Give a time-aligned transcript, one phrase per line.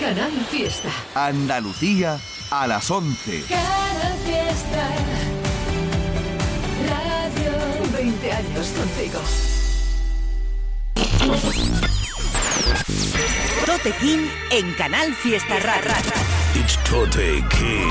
[0.00, 0.88] Canal Fiesta.
[1.14, 2.18] Andalucía
[2.50, 3.44] a las 11.
[3.46, 4.88] Canal Fiesta.
[6.88, 9.20] Radio 20 años contigo.
[13.66, 15.98] Tote King en Canal Fiesta Rara.
[16.54, 17.90] It's Tote King.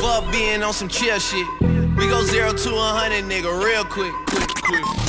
[0.00, 1.46] Fuck being on some chill shit.
[1.98, 4.14] We go zero to a hundred, nigga, real quick.
[4.26, 5.03] quick, quick.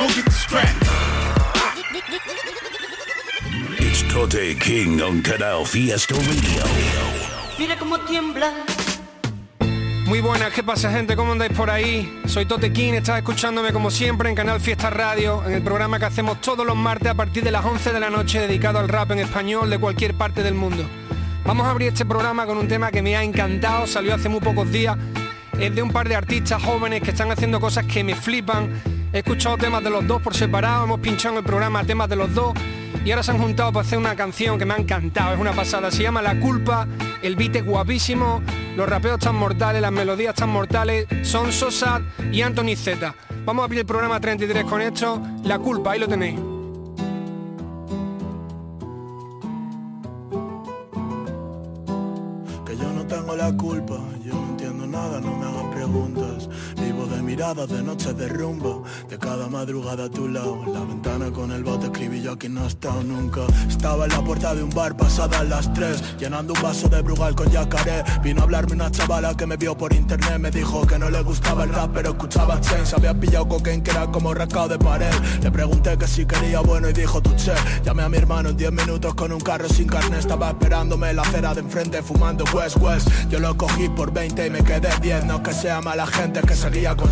[0.00, 0.76] Go get the strap.
[3.78, 6.64] It's Tote King on Canal Fiesta Radio.
[7.58, 8.50] Mira cómo tiembla.
[10.06, 11.14] Muy buenas, ¿qué pasa gente?
[11.14, 12.20] ¿Cómo andáis por ahí?
[12.26, 16.06] Soy Tote King, estás escuchándome como siempre en Canal Fiesta Radio, en el programa que
[16.06, 19.12] hacemos todos los martes a partir de las 11 de la noche dedicado al rap
[19.12, 20.84] en español de cualquier parte del mundo.
[21.44, 24.40] Vamos a abrir este programa con un tema que me ha encantado, salió hace muy
[24.40, 24.96] pocos días.
[25.58, 28.99] Es de un par de artistas jóvenes que están haciendo cosas que me flipan.
[29.12, 32.14] He escuchado temas de los dos por separado, hemos pinchado en el programa temas de
[32.14, 32.54] los dos
[33.04, 35.52] y ahora se han juntado para hacer una canción que me ha encantado, es una
[35.52, 36.86] pasada, se llama La Culpa,
[37.20, 38.40] el beat es guapísimo,
[38.76, 43.12] los rapeos tan mortales, las melodías tan mortales, son Sosa y Anthony Z.
[43.44, 46.38] Vamos a abrir el programa 33 con esto, La Culpa, ahí lo tenéis.
[52.64, 53.98] Que yo no tengo la culpa,
[57.40, 60.62] de noches de rumbo, de cada madrugada a tu lado.
[60.66, 63.40] En la ventana con el bote escribí yo aquí no he estado nunca.
[63.66, 67.34] Estaba en la puerta de un bar pasadas las tres, llenando un vaso de brugal
[67.34, 68.04] con yacaré.
[68.22, 71.22] Vino a hablarme una chavala que me vio por internet, me dijo que no le
[71.22, 72.92] gustaba el rap, pero escuchaba Chains.
[72.92, 75.14] Había pillado cocaine que era como rascado de pared.
[75.42, 77.54] Le pregunté que si quería bueno y dijo tu che.
[77.82, 81.16] Llamé a mi hermano en 10 minutos con un carro sin carne, estaba esperándome en
[81.16, 83.08] la acera de enfrente fumando West West.
[83.30, 86.46] Yo lo cogí por 20 y me quedé 10, no que sea mala gente, es
[86.46, 87.10] que seguía con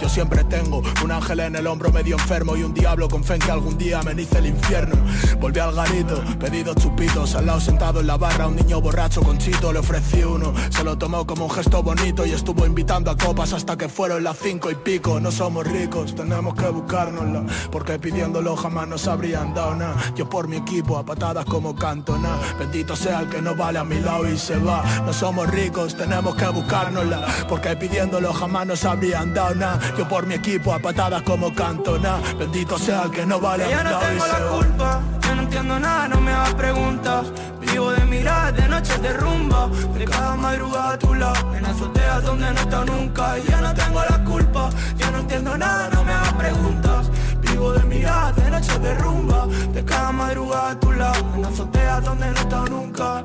[0.00, 3.34] Yo siempre tengo un ángel en el hombro medio enfermo y un diablo con fe
[3.34, 4.96] en que algún día me el infierno.
[5.40, 9.38] Volví al garito, pedido chupitos, al lado sentado en la barra un niño borracho con
[9.38, 10.52] chito, le ofrecí uno.
[10.70, 14.24] Se lo tomó como un gesto bonito y estuvo invitando a copas hasta que fueron
[14.24, 15.20] las cinco y pico.
[15.20, 19.96] No somos ricos, tenemos que buscárnosla, porque pidiéndolo jamás nos habrían dado nada.
[20.16, 22.36] Yo por mi equipo a patadas como cantona.
[22.58, 24.82] Bendito sea el que no vale a mi lado y se va.
[25.06, 29.47] No somos ricos, tenemos que buscárnosla, porque pidiéndolo jamás nos habrían dado
[29.96, 32.18] Yo por mi equipo a patadas como cantona.
[32.38, 36.08] Bendito sea el que no vale yo no tengo la culpa, yo no entiendo nada,
[36.08, 37.26] no me hagas preguntas.
[37.60, 42.24] Vivo de mirar, de noche de rumba, de cada madrugada a tu lado, en azoteas
[42.24, 43.38] donde no estado nunca.
[43.38, 47.10] Y yo no tengo la culpa, yo no entiendo nada, no me hagas preguntas.
[47.40, 52.04] Vivo de mirar, de noche de rumba, de cada madrugada a tu lado, en azoteas
[52.04, 53.24] donde no estado nunca.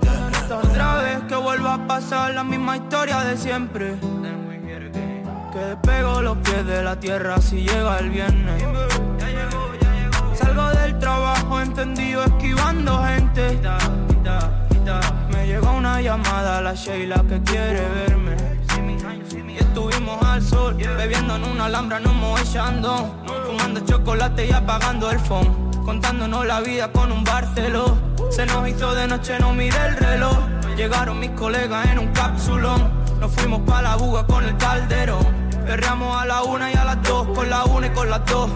[0.49, 3.97] Otra vez que vuelva a pasar la misma historia de siempre.
[5.53, 8.63] Que despego los pies de la tierra si llega el viernes.
[10.33, 13.59] Salgo del trabajo encendido esquivando gente.
[15.31, 18.35] Me llegó una llamada a la Sheila que quiere verme.
[19.47, 23.23] Y estuvimos al sol, bebiendo en una alhambra, nos movechando.
[23.45, 25.69] Fumando chocolate y apagando el phone.
[25.85, 27.95] Contándonos la vida con un Barceló.
[28.31, 30.35] Se nos hizo de noche, no miré el reloj.
[30.75, 33.03] Llegaron mis colegas en un cápsulón.
[33.19, 35.42] Nos fuimos pa' la buga con el calderón.
[35.65, 38.51] Perreamos a la una y a las dos, con la una y con las dos.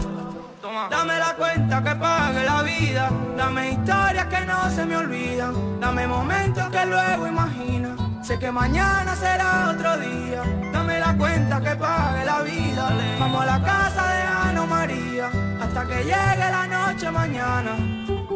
[0.90, 3.09] Dame la cuenta que pague la vida.
[3.38, 5.79] Dame historias que no se me olvidan.
[5.79, 7.95] Dame momentos que luego imagina.
[8.22, 10.44] Sé que mañana será otro día.
[10.72, 12.90] Dame la cuenta que pague la vida.
[13.19, 15.29] Vamos a la casa de Ana María.
[15.62, 17.75] Hasta que llegue la noche mañana.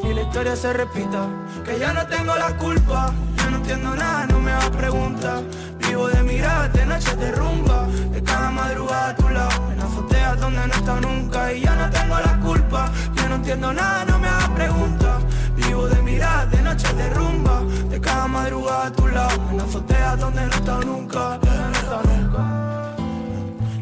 [0.04, 1.28] Y la historia se repita.
[1.66, 3.14] Que yo no tengo la culpa.
[3.38, 5.42] Yo no entiendo nada, no me hagas preguntas.
[5.92, 7.86] Vivo de mirar, de noche de rumba.
[8.14, 9.72] De cada madrugada a tu lado.
[9.74, 11.52] En azoteas donde no estado nunca.
[11.52, 12.90] Y yo no tengo la culpa.
[13.14, 15.22] Yo no entiendo nada, no me hagas preguntas.
[15.58, 17.64] Vivo de mirar, de noche de rumba.
[17.90, 19.42] De cada madrugada a tu lado.
[19.52, 21.20] En azoteas donde no estado nunca.
[21.20, 22.42] Donde no estado nunca.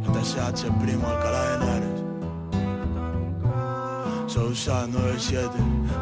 [0.04, 2.00] No te SH, primo, Alcalá de Henares.
[4.26, 5.50] Sousa 97,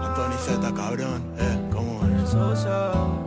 [0.06, 3.27] Anthony Z, cabrón, eh, ¿cómo es?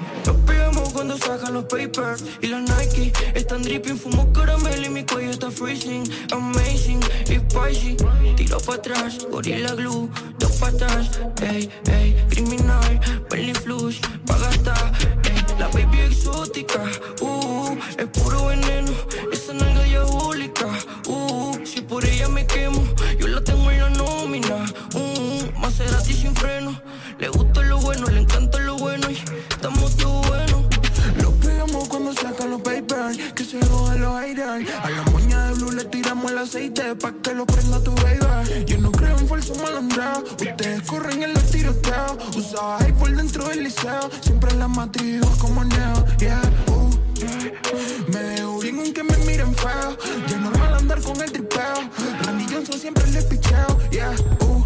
[0.93, 2.23] cuando sacan los papers.
[2.41, 7.97] Y los Nike están dripping, fumo caramelo y mi cuello está freezing, amazing y spicy.
[8.35, 10.09] Tiro para atrás, gorila glue,
[10.39, 12.99] dos patas, ey, ey, criminal,
[13.29, 14.91] belly flush, pa' gastar,
[15.23, 16.83] ey, la baby exótica,
[17.21, 18.91] uh, es puro veneno,
[19.31, 20.67] esa nalga diabólica,
[21.07, 22.83] uh, si por ella me quemo,
[23.19, 24.65] yo la tengo en la nómina,
[24.95, 26.81] uh, Maserati sin freno,
[27.19, 27.50] le gusta
[33.59, 34.69] los haters.
[34.83, 38.65] A la moña de blue le tiramos el aceite pa' que lo prenda tu baby.
[38.65, 42.35] Yo no creo en falso malandreo, ustedes corren en los tiroteos.
[42.35, 46.70] Usaba high por dentro del liceo, siempre en la matriz como neo, yeah.
[48.07, 49.97] Me dejo bien aunque me miren feo,
[50.27, 51.89] ya es normal andar con el tripeo.
[52.25, 54.63] Randy Johnson siempre le picheo, yeah, uh.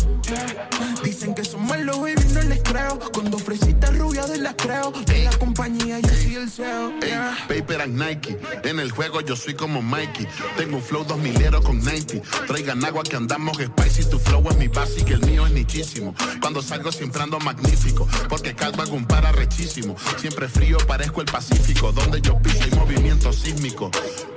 [1.03, 2.99] Dicen que son malos, baby, no les creo.
[3.11, 4.91] Con dos fresitas rubias de las creo.
[5.05, 6.93] De la compañía yo soy el CEO.
[7.01, 7.13] Ey,
[7.47, 8.37] Paper and Nike.
[8.63, 10.27] En el juego yo soy como Mikey.
[10.57, 12.21] Tengo un flow dos milero con 90.
[12.47, 14.09] Traigan agua que andamos spicy.
[14.09, 16.15] Tu flow es mi básico, el mío es nichísimo.
[16.41, 18.07] Cuando salgo siempre ando magnífico.
[18.27, 19.95] Porque calvo hago un para rechísimo.
[20.17, 21.91] Siempre frío, parezco el Pacífico.
[21.91, 23.89] Donde yo piso movimiento sísmico.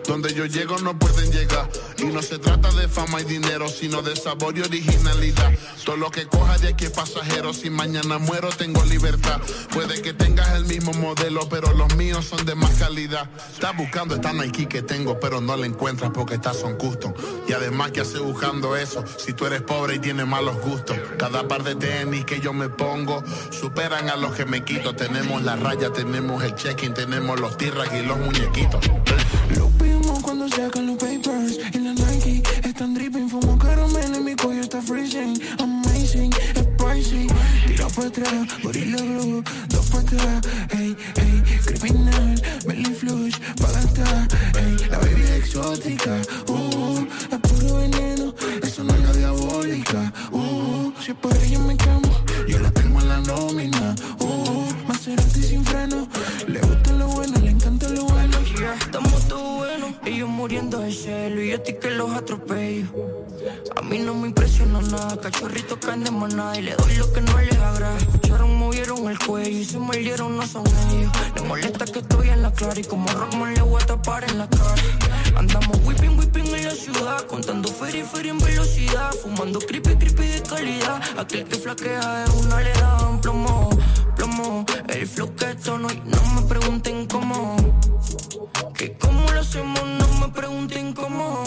[0.09, 1.69] Donde yo llego no pueden llegar.
[1.99, 5.53] Y no se trata de fama y dinero, sino de sabor y originalidad.
[5.85, 7.53] Todo lo que coja de aquí es pasajero.
[7.53, 9.39] Si mañana muero, tengo libertad.
[9.71, 13.29] Puede que tengas el mismo modelo, pero los míos son de más calidad.
[13.53, 17.13] Estás buscando esta Nike que tengo, pero no la encuentras porque estas son custom.
[17.47, 19.05] Y además, que hace buscando eso?
[19.19, 20.97] Si tú eres pobre y tienes malos gustos.
[21.19, 24.95] Cada par de tenis que yo me pongo superan a los que me quito.
[24.95, 28.81] Tenemos la raya, tenemos el check-in, tenemos los tirras y los muñequitos.
[30.29, 34.83] Cuando sacan los papers y la Nike están dripping, fumo caramelo y mi cuello está
[34.83, 35.41] freezing.
[35.59, 37.27] Amazing, es pricey.
[37.67, 40.47] Tira para atrás, gorilla glue, dos para atrás.
[40.79, 44.29] Ey, ey, criminal, belly flush, pa' gastar.
[44.61, 50.13] Ey, la baby exótica, uh, es puro veneno, eso no es la diabólica.
[50.31, 52.11] Uh, si por ella me quemo,
[52.47, 53.95] yo la tengo en la nómina.
[54.19, 56.07] Uh, Maserati sin freno,
[56.47, 56.88] le gusta
[58.81, 62.87] estamos todo buenos, ellos muriendo de celo y yo ti que los atropello.
[63.77, 67.21] A mí no me impresiona nada, cachorritos caen de manada y le doy lo que
[67.21, 67.97] no les agrada.
[67.99, 71.13] Escucharon, movieron el cuello y se mordieron, no son ellos.
[71.35, 74.39] Le molesta que estoy en la clara y como Rockman le voy a tapar en
[74.39, 74.75] la cara.
[75.37, 80.27] Andamos whipping, whipping en la ciudad, contando feria y feria en velocidad, fumando creepy, creepy
[80.27, 81.01] de calidad.
[81.17, 83.71] Aquel que flaquea de una le dan plomo,
[84.17, 84.67] plomo.
[84.99, 87.55] El flow que tono y no me pregunten cómo.
[88.77, 91.45] Que cómo lo hacemos, no me pregunten cómo.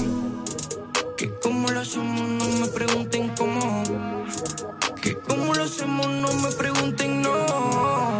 [1.17, 3.83] Que cómo lo hacemos, no me pregunten cómo.
[5.01, 8.19] Que cómo lo hacemos, no me pregunten no.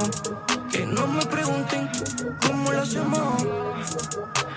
[0.70, 1.90] Que no me pregunten
[2.46, 3.42] cómo lo hacemos.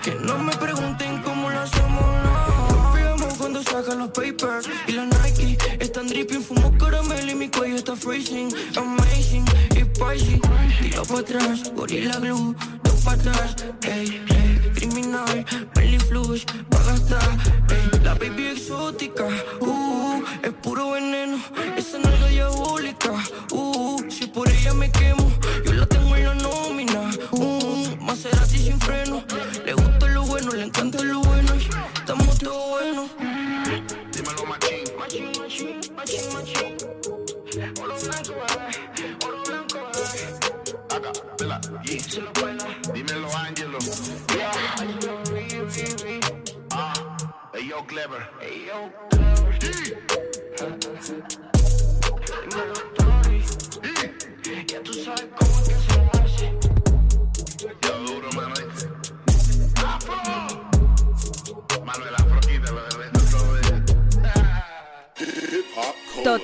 [0.03, 2.35] Que no me pregunten cómo lo hacemos, no.
[3.37, 7.95] Cuando sacan los papers y la Nike están dripping, fumo caramelo y mi cuello está
[7.95, 8.49] freezing.
[8.75, 9.44] Amazing,
[9.95, 10.39] spicy.
[10.81, 17.29] Tiro para atrás, gorilla glue, dos patas, ey, ey, criminal, belly flush, pa' gastar,
[17.69, 19.27] ey, la baby exótica,
[19.61, 21.37] uh, es puro veneno,
[21.77, 23.13] esa nalga diabólica,
[23.51, 25.31] uh, si por ella me quemo,
[25.65, 29.23] yo la tengo en la nómina, uh, Maserati sin freno,
[29.65, 31.24] le gusta lo bueno, le encanta lo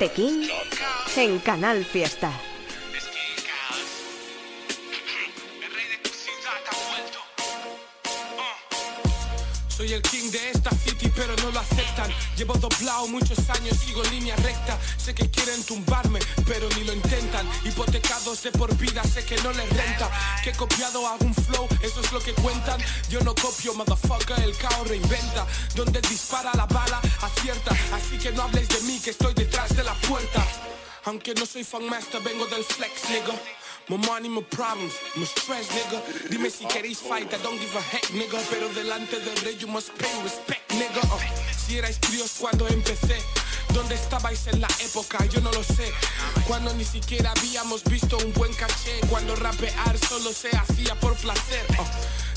[0.09, 0.47] King
[1.15, 2.50] en Canal Fiesta.
[9.81, 12.07] Soy el king de esta city, pero no lo aceptan.
[12.37, 14.77] Llevo doblado muchos años, sigo línea recta.
[14.95, 17.49] Sé que quieren tumbarme, pero ni lo intentan.
[17.65, 20.07] Hipotecados de por vida, sé que no les renta.
[20.43, 22.79] Que he copiado un flow, eso es lo que cuentan.
[23.09, 25.47] Yo no copio, motherfucker, el caos reinventa.
[25.73, 27.75] Donde dispara la bala, acierta.
[27.91, 30.45] Así que no hables de mí, que estoy detrás de la puerta.
[31.05, 33.33] Aunque no soy fan master, vengo del flex, nigga.
[33.89, 36.01] More money, more problems, more stress, nigga.
[36.29, 38.39] Dime si queréis fight, I don't give a heck, nigga.
[38.49, 41.01] Pero delante del rey, you must pay respect, nigga.
[41.03, 41.19] Uh,
[41.57, 43.17] si erais críos cuando empecé,
[43.73, 45.25] ¿Dónde estabais en la época?
[45.27, 45.91] Yo no lo sé.
[46.45, 48.99] Cuando ni siquiera habíamos visto un buen caché.
[49.09, 51.65] Cuando rapear solo se hacía por placer.
[51.79, 51.87] Oh.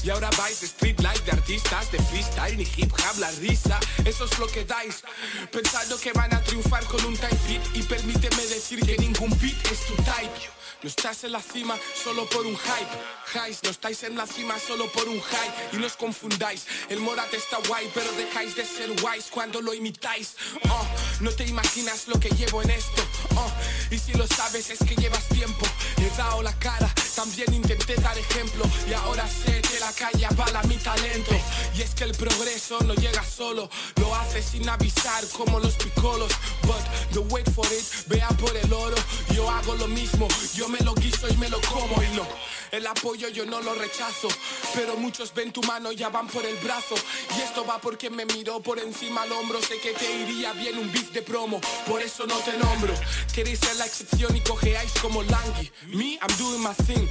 [0.04, 3.80] Y ahora vais street life de artistas, de freestyle, ni hip hop, la risa.
[4.04, 5.02] Eso es lo que dais.
[5.50, 7.62] Pensando que van a triunfar con un type beat.
[7.74, 10.54] Y permíteme decir que ningún beat es tu type.
[10.84, 13.38] No estás en la cima solo por un hype.
[13.38, 15.70] Highs, no estáis en la cima solo por un high.
[15.72, 16.66] Y no os confundáis.
[16.90, 20.34] El Morat está guay, pero dejáis de ser wise cuando lo imitáis.
[20.68, 20.86] Oh,
[21.20, 23.02] no te imaginas lo que llevo en esto.
[23.34, 23.50] Oh,
[23.90, 25.64] y si lo sabes es que llevas tiempo.
[25.96, 28.66] He dado la cara, también intenté dar ejemplo.
[28.86, 31.34] Y ahora sé que la calle avala mi talento.
[31.78, 36.30] Y es que el progreso no llega solo, lo hace sin avisar como los picolos.
[36.64, 38.96] But the wait for it, vea por el oro.
[39.34, 42.26] Yo hago lo mismo, yo lo guiso y me lo como y no.
[42.70, 44.28] El apoyo yo no lo rechazo,
[44.74, 46.96] pero muchos ven tu mano y ya van por el brazo.
[47.36, 49.60] Y esto va porque me miró por encima al hombro.
[49.62, 52.92] Sé que te iría bien un beat de promo, por eso no te nombro.
[53.32, 55.70] Queréis ser la excepción y cojeáis como Langui.
[55.86, 57.08] Me, I'm doing my thing.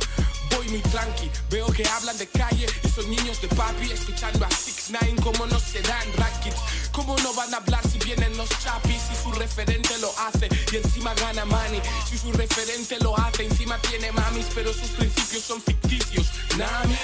[0.56, 4.50] Voy muy tranqui, veo que hablan de calle y son niños de papi escuchando a
[4.52, 6.83] 6 9 como no se dan rackets.
[6.94, 9.02] ¿Cómo no van a hablar si vienen los chapis?
[9.10, 11.82] Si su referente lo hace y encima gana money.
[12.08, 16.28] Si su referente lo hace, encima tiene mamis, pero sus principios son ficticios.
[16.58, 16.96] Nami,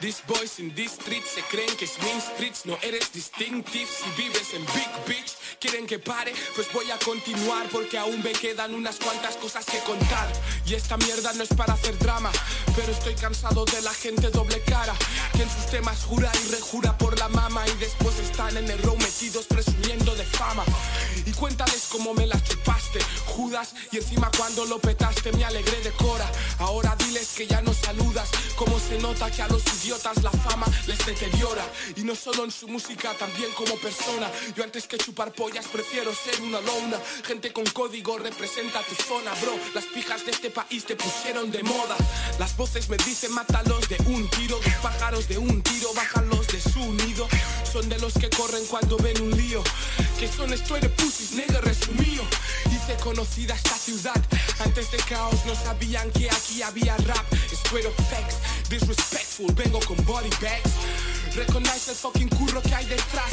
[0.00, 3.86] these boys in these streets se creen que Main Streets, no eres distinctive.
[3.86, 8.32] Si vives en Big Beach, quieren que pare, pues voy a continuar porque aún me
[8.32, 10.30] quedan unas cuantas cosas que contar.
[10.66, 12.30] Y esta mierda no es para hacer drama,
[12.76, 14.94] pero estoy cansado de la gente doble cara,
[15.32, 18.78] que en sus temas jura y rejura por la mama y después están en el
[18.82, 20.64] row metidos presumiendo de fama.
[21.24, 25.92] Y cuéntales cómo me las chupaste, Judas, y encima cuando lo petaste me alegré de
[25.92, 26.30] cora.
[26.58, 30.66] Ahora diles que ya no saludas, como se nota que a los idiotas la fama
[30.86, 31.64] les deteriora.
[31.96, 34.30] Y no solo en su música, también como persona.
[34.54, 36.98] Yo antes que chupar pollas prefiero ser una lona.
[37.24, 39.54] Gente con código representa tu zona, bro.
[39.72, 41.96] Las pijas de este país te pusieron de moda.
[42.40, 46.60] Las voces me dicen mátalos de un tiro, los pájaros de un tiro, bájalos de
[46.60, 47.28] su nido.
[47.72, 49.62] Son de los que corren cuando ven un lío.
[50.18, 52.24] Que son straight pussies, nigga, resumido.
[52.66, 54.20] Hice conocida esta ciudad.
[54.58, 57.24] Antes de caos no sabían que aquí había rap.
[57.52, 58.36] Straight up facts,
[58.68, 60.72] disrespectful, vengo con body bags.
[61.36, 63.30] Recognize el fucking curro que hay detrás.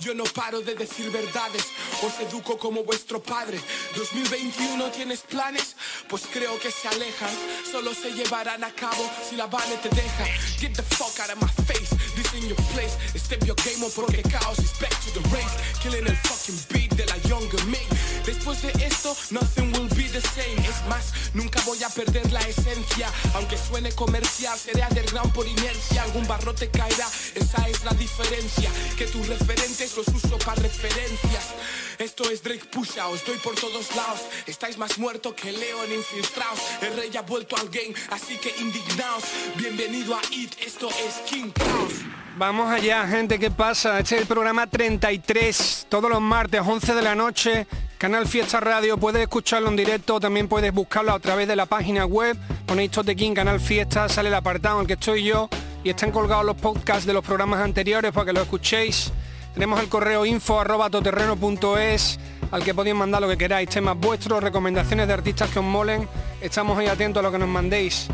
[0.00, 1.64] Yo no paro de decir verdades,
[2.02, 3.58] os educo como vuestro padre.
[3.96, 5.74] 2021 tienes planes,
[6.08, 7.30] pues creo que se alejan.
[7.70, 10.24] Solo se llevarán a cabo si la Vane te deja.
[10.58, 12.96] Get the fuck out of my face, this in your place.
[13.16, 15.54] Step your game up porque chaos is back to the race.
[15.82, 17.82] Killing el fucking beat de la younger me.
[18.28, 20.60] Después de esto, nothing will be the same.
[20.60, 23.08] Es más, nunca voy a perder la esencia.
[23.32, 26.02] Aunque suene comercial, seré underground por inercia.
[26.02, 28.70] Algún barrote caerá, esa es la diferencia.
[28.98, 31.54] Que tus referentes los uso para referencias.
[31.98, 34.20] Esto es Drake Pusha, os doy por todos lados.
[34.46, 36.60] Estáis más muerto que Leon infiltrados.
[36.82, 39.24] El rey ha vuelto al game, así que indignaos.
[39.56, 41.94] Bienvenido a It, esto es King Chaos.
[42.36, 43.98] Vamos allá, gente, ¿qué pasa?
[43.98, 47.66] Este es el programa 33, todos los martes, 11 de la noche,
[47.98, 52.06] Canal Fiesta Radio, puedes escucharlo en directo, también puedes buscarlo a través de la página
[52.06, 55.48] web, ponéis Tote King, Canal Fiesta, sale el apartado en el que estoy yo
[55.82, 59.12] y están colgados los podcasts de los programas anteriores para que lo escuchéis.
[59.52, 62.20] Tenemos el correo info arroba toterreno.es
[62.52, 66.08] al que podéis mandar lo que queráis, temas vuestros, recomendaciones de artistas que os molen,
[66.40, 68.06] estamos ahí atentos a lo que nos mandéis.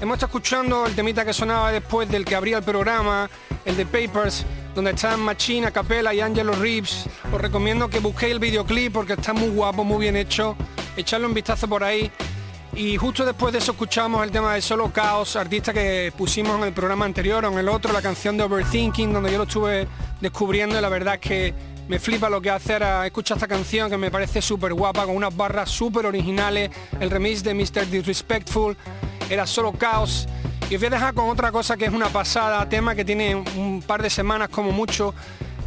[0.00, 3.30] Hemos estado escuchando el temita que sonaba después del que abría el programa,
[3.64, 7.06] el de Papers, donde están Machina, Capella y Angelo Reeves.
[7.32, 10.56] Os recomiendo que busquéis el videoclip porque está muy guapo, muy bien hecho.
[10.96, 12.10] Echarle un vistazo por ahí.
[12.74, 16.64] Y justo después de eso escuchamos el tema de Solo Chaos, artista que pusimos en
[16.64, 19.86] el programa anterior o en el otro, la canción de Overthinking, donde yo lo estuve
[20.20, 21.54] descubriendo y la verdad es que
[21.86, 25.14] me flipa lo que hace ahora escucha esta canción que me parece súper guapa, con
[25.14, 27.88] unas barras súper originales, el remix de Mr.
[27.88, 28.76] Disrespectful,
[29.30, 30.26] era Solo Chaos.
[30.70, 33.34] Y os voy a dejar con otra cosa que es una pasada, tema que tiene
[33.34, 35.14] un par de semanas como mucho,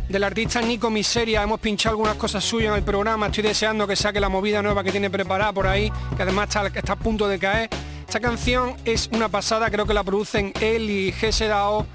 [0.09, 1.43] del artista Nico Miseria.
[1.43, 3.27] Hemos pinchado algunas cosas suyas en el programa.
[3.27, 6.93] Estoy deseando que saque la movida nueva que tiene preparada por ahí, que además está,
[6.93, 7.69] a punto de caer.
[8.07, 11.85] Esta canción es una pasada, creo que la producen él y GSDAO.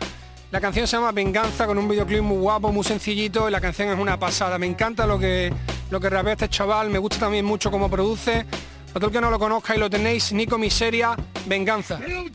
[0.52, 3.88] La canción se llama Venganza con un videoclip muy guapo, muy sencillito y la canción
[3.88, 4.58] es una pasada.
[4.58, 5.52] Me encanta lo que,
[5.90, 8.46] lo que rapea este chaval, me gusta también mucho cómo produce.
[8.92, 11.96] Para el que no lo conozca y lo tenéis, Nico Miseria, Venganza.
[11.96, 12.30] Del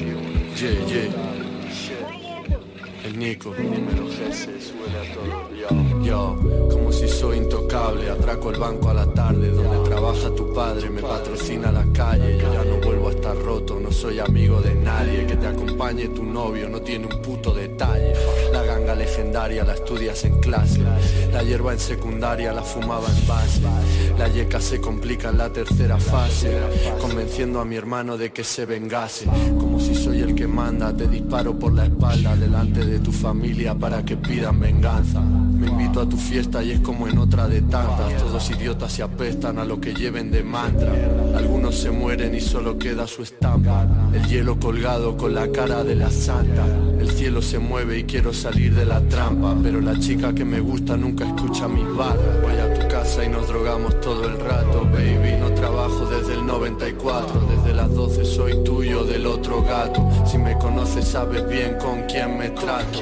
[0.00, 1.10] Yeah.
[3.04, 3.52] El Nico.
[6.02, 6.36] Yo,
[6.70, 11.02] como si soy intocable, atraco el banco a la tarde donde trabaja tu padre, me
[11.02, 12.64] patrocina la calle, yo ya
[13.34, 17.54] roto, no soy amigo de nadie, que te acompañe tu novio no tiene un puto
[17.54, 18.12] detalle.
[18.52, 20.80] La ganga legendaria la estudias en clase,
[21.32, 23.60] la hierba en secundaria la fumaba en base,
[24.18, 26.58] la yeca se complica en la tercera fase,
[27.00, 29.26] convenciendo a mi hermano de que se vengase,
[29.58, 33.74] como si soy el que manda, te disparo por la espalda delante de tu familia
[33.74, 35.20] para que pidan venganza.
[35.20, 38.16] Me invito a tu fiesta y es como en otra de tantas.
[38.22, 40.92] Todos idiotas se apestan a lo que lleven de mantra.
[41.38, 43.86] Algunos se mueren y solo queda su estampa.
[44.12, 46.66] El hielo colgado con la cara de la santa.
[46.98, 49.56] El cielo se mueve y quiero salir de la trampa.
[49.62, 52.42] Pero la chica que me gusta nunca escucha mis barras.
[52.42, 52.67] Voy a
[53.08, 55.36] casa y nos drogamos todo el rato, baby.
[55.40, 57.40] No trabajo desde el 94.
[57.40, 60.06] Desde las 12 soy tuyo del otro gato.
[60.26, 62.98] Si me conoces sabes bien con quién me trato.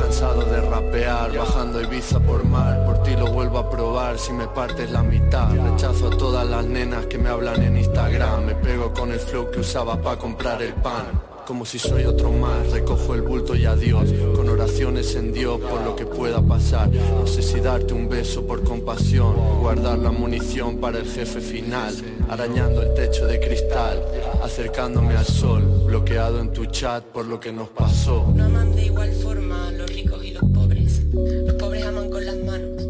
[0.00, 4.46] Cansado de rapear, bajando Ibiza por mar Por ti lo vuelvo a probar si me
[4.46, 8.92] partes la mitad Rechazo a todas las nenas que me hablan en Instagram Me pego
[8.92, 13.14] con el flow que usaba para comprar el pan como si soy otro más, recojo
[13.14, 16.90] el bulto y adiós, con oraciones en Dios por lo que pueda pasar.
[16.90, 21.94] No sé si darte un beso por compasión, guardar la munición para el jefe final,
[22.28, 24.02] arañando el techo de cristal,
[24.42, 28.30] acercándome al sol, bloqueado en tu chat por lo que nos pasó.
[28.34, 31.02] No aman de igual forma los ricos y los pobres.
[31.12, 32.82] Los pobres aman con las manos.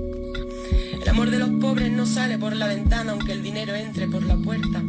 [1.03, 4.23] El amor de los pobres no sale por la ventana aunque el dinero entre por
[4.23, 4.83] la puerta,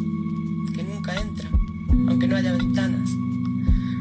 [0.74, 1.50] que nunca entra,
[2.08, 3.17] aunque no haya ventanas.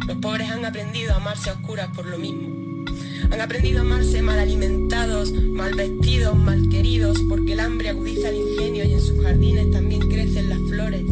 [0.06, 2.84] Los pobres han aprendido a amarse a oscuras por lo mismo.
[3.32, 8.36] Han aprendido a amarse mal alimentados, mal vestidos, mal queridos, porque el hambre agudiza el
[8.36, 11.02] ingenio y en sus jardines también crecen las flores,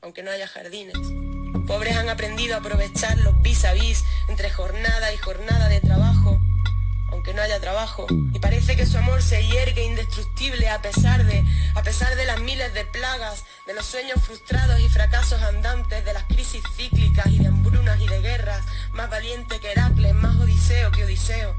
[0.00, 0.94] aunque no haya jardines.
[0.94, 5.80] Los pobres han aprendido a aprovechar los vis a vis entre jornada y jornada de
[5.80, 5.93] trabajo,
[7.24, 8.06] aunque no haya trabajo.
[8.10, 11.42] Y parece que su amor se hiergue indestructible a pesar de,
[11.74, 16.12] a pesar de las miles de plagas, de los sueños frustrados y fracasos andantes, de
[16.12, 20.90] las crisis cíclicas y de hambrunas y de guerras, más valiente que Heracles, más odiseo
[20.90, 21.54] que Odiseo.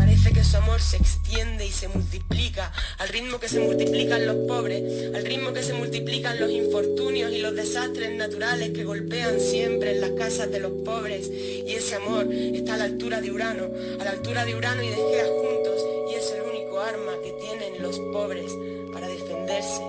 [0.00, 4.48] Parece que su amor se extiende y se multiplica al ritmo que se multiplican los
[4.48, 9.90] pobres, al ritmo que se multiplican los infortunios y los desastres naturales que golpean siempre
[9.90, 11.28] en las casas de los pobres.
[11.28, 13.68] Y ese amor está a la altura de Urano,
[14.00, 17.32] a la altura de Urano y de Gea juntos, y es el único arma que
[17.32, 18.50] tienen los pobres
[18.94, 19.82] para defenderse.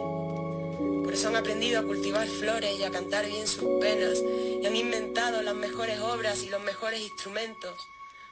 [1.06, 4.22] Por eso han aprendido a cultivar flores y a cantar bien sus penas,
[4.62, 7.88] y han inventado las mejores obras y los mejores instrumentos.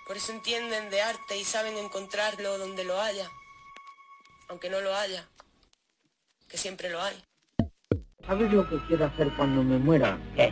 [0.10, 3.30] Por eso entienden de arte y saben encontrarlo donde lo haya,
[4.48, 5.24] aunque no lo haya,
[6.48, 7.14] que siempre lo hay.
[8.26, 10.18] ¿Sabes lo que quiero hacer cuando me muera?
[10.36, 10.52] ¿Qué?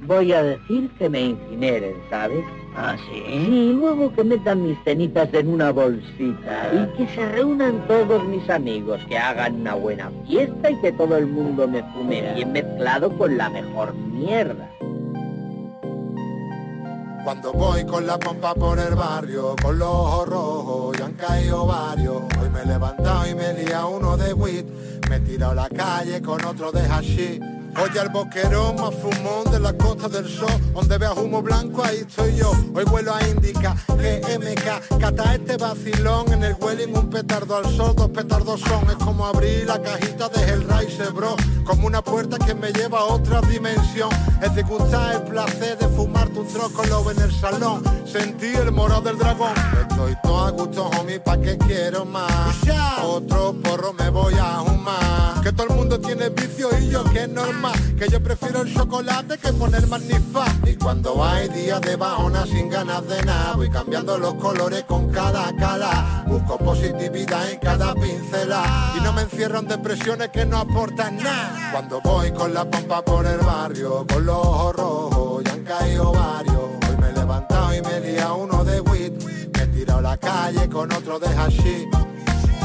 [0.00, 2.42] Voy a decir que me incineren, ¿sabes?
[2.74, 3.18] ¿Ah, sí?
[3.34, 8.48] Y luego que metan mis cenizas en una bolsita y que se reúnan todos mis
[8.48, 13.14] amigos, que hagan una buena fiesta y que todo el mundo me fume bien mezclado
[13.18, 14.73] con la mejor mierda.
[17.24, 21.64] Cuando voy con la pompa por el barrio, con los ojos rojos, ya han caído
[21.64, 22.22] varios.
[22.38, 24.66] Hoy me he levantado y me he liado uno de wheat.
[25.08, 27.40] Me he tirado a la calle con otro de hashish.
[27.82, 32.04] Oye al boquerón más fumón de la costa del sol Donde veas humo blanco ahí
[32.06, 32.52] estoy yo.
[32.74, 37.94] Hoy vuelo a Indica, GMK Cata este vacilón en el Welling Un petardo al sol,
[37.96, 38.88] dos petardos son.
[38.88, 41.34] Es como abrir la cajita de Hellraiser, bro
[41.64, 44.10] Como una puerta que me lleva a otra dimensión.
[44.40, 48.70] Es de gustar el placer de fumarte un troco lobo en el salón Sentí el
[48.70, 49.52] morado del dragón.
[49.88, 52.54] Estoy todo a gusto, homie, pa' que quiero más.
[53.02, 56.30] Otro porro me voy a fumar Que todo el mundo tiene
[56.80, 57.74] y yo que normal.
[57.98, 62.68] Que yo prefiero el chocolate que poner magnifa Y cuando hay días de bajona sin
[62.68, 66.24] ganas de nada Voy cambiando los colores con cada cala.
[66.26, 68.94] Busco positividad en cada pincela.
[68.98, 71.70] Y no me encierro en depresiones que no aportan nada.
[71.72, 76.12] Cuando voy con la pompa por el barrio Con los ojos rojos, ya han caído
[76.12, 76.62] varios.
[76.88, 79.12] Hoy me he levantado y me he liado uno de wheat
[79.54, 81.88] Me he tirado a la calle con otro de hashish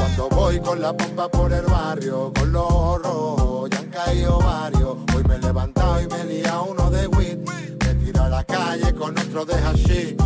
[0.00, 4.96] cuando voy con la pompa por el barrio, con los ojos rojos, caído varios.
[5.14, 7.38] Hoy me he levantado y me he liado uno de weed.
[7.38, 10.16] Me he tirado a la calle con otro de hashish.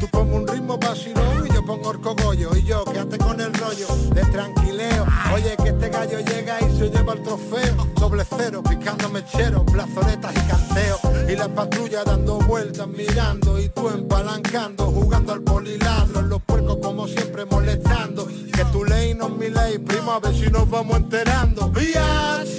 [0.00, 3.86] Tú pongo un ritmo vacilón y yo pongo orcogollo Y yo quédate con el rollo
[4.12, 9.08] de tranquileo Oye que este gallo llega y se lleva el trofeo Doble cero, picando
[9.10, 15.40] mecheros, plazoletas y canteos Y la patrulla dando vueltas, mirando Y tú empalancando, jugando al
[15.40, 18.26] poliladro Los puercos como siempre molestando.
[18.26, 21.70] Que tu ley no es mi ley, primo, a ver si nos vamos enterando.
[21.70, 22.50] Biatch,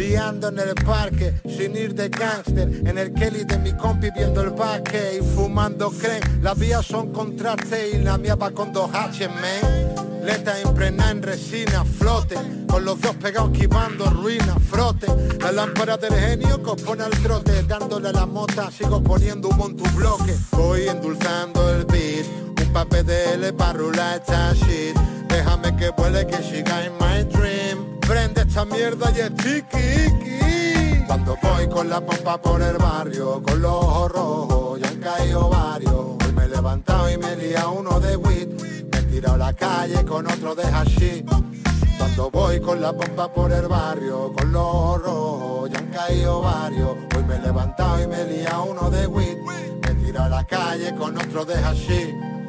[0.00, 4.40] Peleando en el parque, sin ir de gángster En el Kelly de mi compi viendo
[4.40, 8.90] el baque Y fumando creen, las vías son contraste Y la mía va con dos
[8.94, 12.34] H, man Leta impregnada en resina, flote
[12.66, 15.06] Con los dos pegados esquivando ruinas, frote.
[15.38, 19.84] La lámpara del genio compone al trote Dándole la mota, sigo poniendo un en tu
[19.90, 22.24] bloque Voy endulzando el beat
[22.58, 24.96] Un papel de L para rular esta shit.
[25.28, 28.00] Déjame que vuele que siga en my dream.
[28.00, 33.62] Prende esta mierda y es tiki Cuando voy con la pompa por el barrio Con
[33.62, 38.00] los ojos rojos, ya han caído varios Hoy me he levantado y me lía uno
[38.00, 38.48] de weed
[39.10, 41.24] tirado a la calle con otro de hashish.
[41.98, 46.96] Cuando voy con la pompa por el barrio, con los rojos, ya han caído varios.
[47.16, 49.38] Hoy me he levantado y me lía uno de weed.
[49.82, 52.39] Me tiro a la calle con otro de hashish.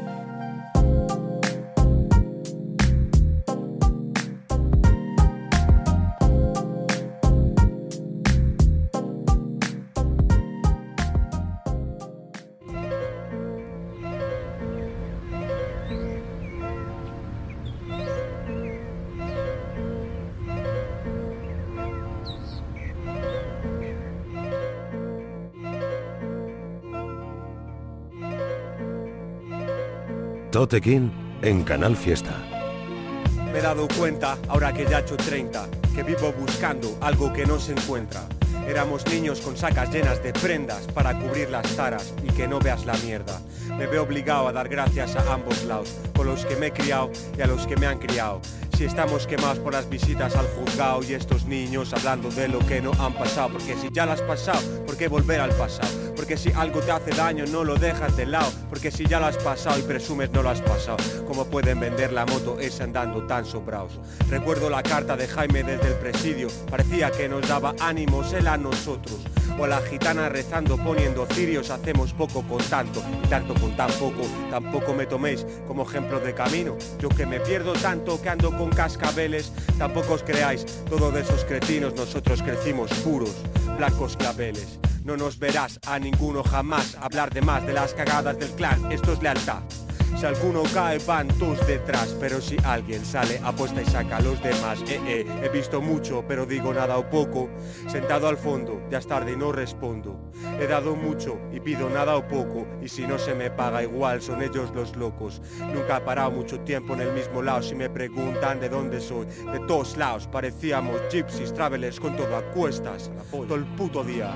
[30.62, 30.80] Tote
[31.42, 32.38] en Canal Fiesta.
[33.52, 37.48] Me he dado cuenta, ahora que ya he hecho 30, que vivo buscando algo que
[37.48, 38.22] no se encuentra.
[38.68, 42.86] Éramos niños con sacas llenas de prendas para cubrir las taras y que no veas
[42.86, 43.42] la mierda.
[43.76, 47.10] Me veo obligado a dar gracias a ambos lados, con los que me he criado
[47.36, 48.40] y a los que me han criado.
[48.82, 52.82] Si estamos quemados por las visitas al juzgado y estos niños hablando de lo que
[52.82, 55.88] no han pasado, porque si ya lo has pasado, ¿por qué volver al pasado?
[56.16, 59.28] Porque si algo te hace daño no lo dejas de lado, porque si ya lo
[59.28, 63.28] has pasado y presumes no lo has pasado, ¿cómo pueden vender la moto esa andando
[63.28, 64.00] tan sobraos?
[64.32, 68.58] Recuerdo la carta de Jaime desde el presidio, parecía que nos daba ánimos él a
[68.58, 69.20] nosotros.
[69.60, 74.22] O la gitana rezando poniendo cirios hacemos poco con tanto y tanto con tan poco
[74.50, 76.78] tampoco me toméis como ejemplo de camino.
[77.00, 80.66] Yo que me pierdo tanto que ando con cascabeles tampoco os creáis.
[80.90, 83.36] Todos de esos cretinos nosotros crecimos puros
[83.78, 84.80] blancos claveles.
[85.04, 88.92] No nos verás a ninguno jamás hablar de más de las cagadas del clan.
[88.92, 89.62] Esto es lealtad
[90.18, 92.16] si alguno cae van todos detrás.
[92.20, 94.82] Pero si alguien sale apuesta y saca a los demás.
[94.88, 97.50] Eh, eh, He visto mucho pero digo nada o poco.
[97.88, 100.32] Sentado al fondo, ya es tarde y no respondo.
[100.60, 102.68] He dado mucho y pido nada o poco.
[102.82, 105.42] Y si no se me paga igual son ellos los locos.
[105.74, 107.62] Nunca he parado mucho tiempo en el mismo lado.
[107.62, 112.42] Si me preguntan de dónde soy De todos lados parecíamos gypsies, travelers con todo a
[112.52, 113.12] cuestas.
[113.32, 114.34] Todo el puto día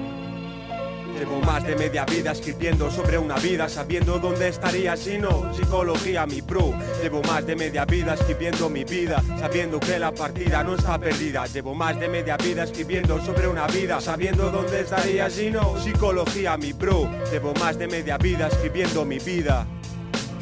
[1.13, 6.26] Llevo más de media vida escribiendo sobre una vida Sabiendo dónde estaría si no Psicología
[6.26, 10.76] mi pro Llevo más de media vida escribiendo mi vida Sabiendo que la partida no
[10.76, 11.46] está perdida.
[11.48, 16.58] Llevo más de media vida escribiendo sobre una vida Sabiendo dónde estaría si no Psicología
[16.58, 19.65] mi pro Llevo más de media vida escribiendo mi vida.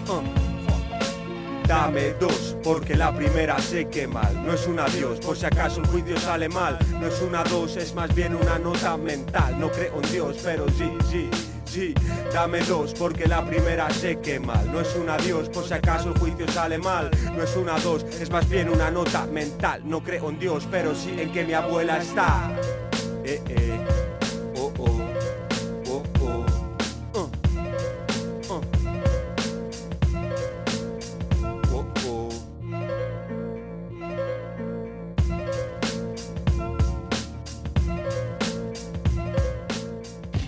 [0.07, 0.42] Uh.
[1.73, 5.81] Dame dos, porque la primera sé que mal No es un adiós, por si acaso
[5.81, 6.77] el juicio sale mal.
[6.99, 9.59] No es una dos, es más bien una nota mental.
[9.59, 11.31] No creo en Dios, pero sí, sí,
[11.65, 11.95] sí.
[12.31, 16.09] Dame dos, porque la primera sé que mal No es un adiós, por si acaso
[16.09, 17.09] el juicio sale mal.
[17.35, 19.81] No es una dos, es más bien una nota mental.
[19.83, 22.51] No creo en Dios, pero sí en que mi abuela está.
[23.25, 23.62] Eh, eh,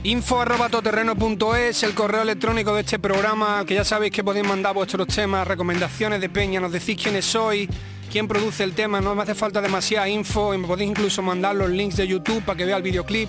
[0.06, 5.08] Info arroba el correo electrónico de este programa, que ya sabéis que podéis mandar vuestros
[5.08, 7.68] temas, recomendaciones de peña, nos decís quiénes sois,
[8.12, 11.56] quién produce el tema, no me hace falta demasiada info y me podéis incluso mandar
[11.56, 13.28] los links de YouTube para que vea el videoclip.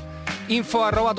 [0.48, 1.14] Info arroba.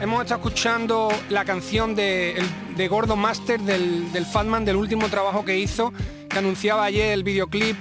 [0.00, 2.42] Hemos estado escuchando la canción de,
[2.74, 5.92] de Gordo Master del, del Fatman, del último trabajo que hizo,
[6.30, 7.76] que anunciaba ayer el videoclip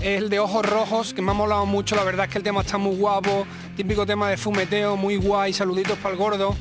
[0.00, 2.44] es el de Ojos Rojos, que me ha molado mucho, la verdad es que el
[2.44, 6.56] tema está muy guapo, típico tema de fumeteo, muy guay, saluditos para el gordo.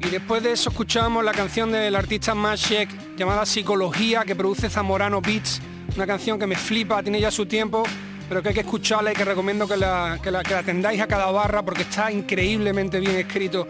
[0.00, 5.20] Y después de eso escuchamos la canción del artista Mashek llamada Psicología, que produce Zamorano
[5.20, 5.60] Beats,
[5.96, 7.82] una canción que me flipa, tiene ya su tiempo,
[8.28, 11.30] pero que hay que escucharla y que recomiendo que la, que la, tendáis a cada
[11.30, 13.66] barra porque está increíblemente bien escrito.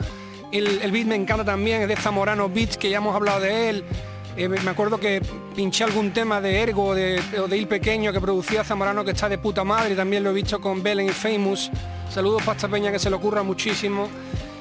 [0.52, 3.70] El, el beat me encanta también, es de Zamorano Beats, que ya hemos hablado de
[3.70, 3.84] él,
[4.38, 5.20] eh, me acuerdo que
[5.56, 7.20] pinché algún tema de Ergo o de,
[7.56, 10.80] Il Pequeño que producía Zamorano que está de puta madre, también lo he visto con
[10.80, 11.70] Belen y Famous.
[12.08, 14.08] Saludos para peña que se le ocurra muchísimo.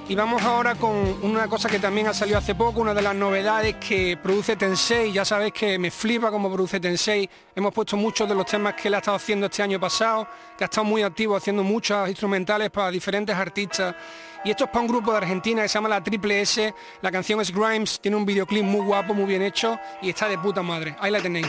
[0.09, 3.13] Y vamos ahora con una cosa que también ha salido hace poco, una de las
[3.13, 5.11] novedades que produce Tensei.
[5.11, 7.29] Ya sabéis que me flipa como produce Tensei.
[7.53, 10.25] Hemos puesto muchos de los temas que él ha estado haciendo este año pasado,
[10.57, 13.95] que ha estado muy activo haciendo muchas instrumentales para diferentes artistas.
[14.45, 16.73] Y esto es para un grupo de Argentina que se llama La Triple S.
[17.01, 20.37] La canción es Grimes, tiene un videoclip muy guapo, muy bien hecho y está de
[20.37, 20.95] puta madre.
[21.01, 21.47] Ahí la tenéis.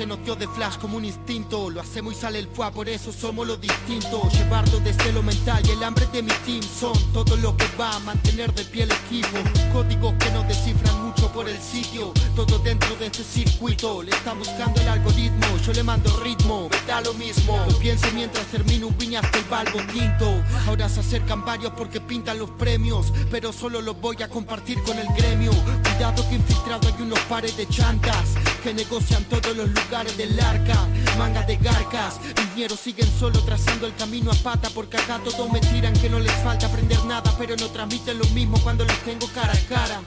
[0.00, 1.70] Siempre se notió de flash como un instinto.
[1.70, 4.32] Lo hacemos y sale el fuá, por eso somos los distintos.
[4.32, 7.96] Llevarlo desde lo mental y el hambre de mi team Son todo lo que va
[7.96, 9.38] a mantener de pie el equipo.
[9.72, 12.12] Códigos que no descifran mucho por el sitio.
[12.34, 14.02] Todo dentro de este circuito.
[14.02, 18.06] Le está buscando el algoritmo, yo le mando ritmo Me da lo mismo, lo pienso
[18.14, 23.12] mientras termino un piñazo el balbo tinto Ahora se acercan varios porque pintan los premios
[23.30, 25.52] Pero solo los voy a compartir con el gremio.
[25.82, 30.86] Cuidado que infiltrado hay unos pares de chantas Que negocian todo los lugares del arca
[31.18, 34.70] Manga de garcas, viñeros siguen solo trazando el camino a pata.
[34.74, 38.24] Porque acá todos me tiran que no les falta aprender nada Pero no transmiten lo
[38.28, 40.00] mismo cuando los tengo cara a cara.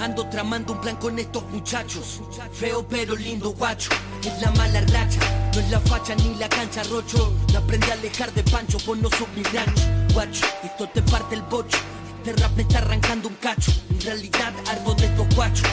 [0.00, 2.20] Ando tramando un plan con estos muchachos.
[2.52, 3.90] Feo pero lindo guacho.
[4.24, 5.20] Es la mala racha
[5.54, 7.32] No es la facha ni la cancha rocho.
[7.52, 11.42] No aprendí a alejar de pancho Vos no mi rancho Guacho, esto te parte el
[11.42, 11.78] bocho.
[12.24, 13.72] Este rap me está arrancando un cacho.
[13.90, 15.68] En realidad ardo de estos guachos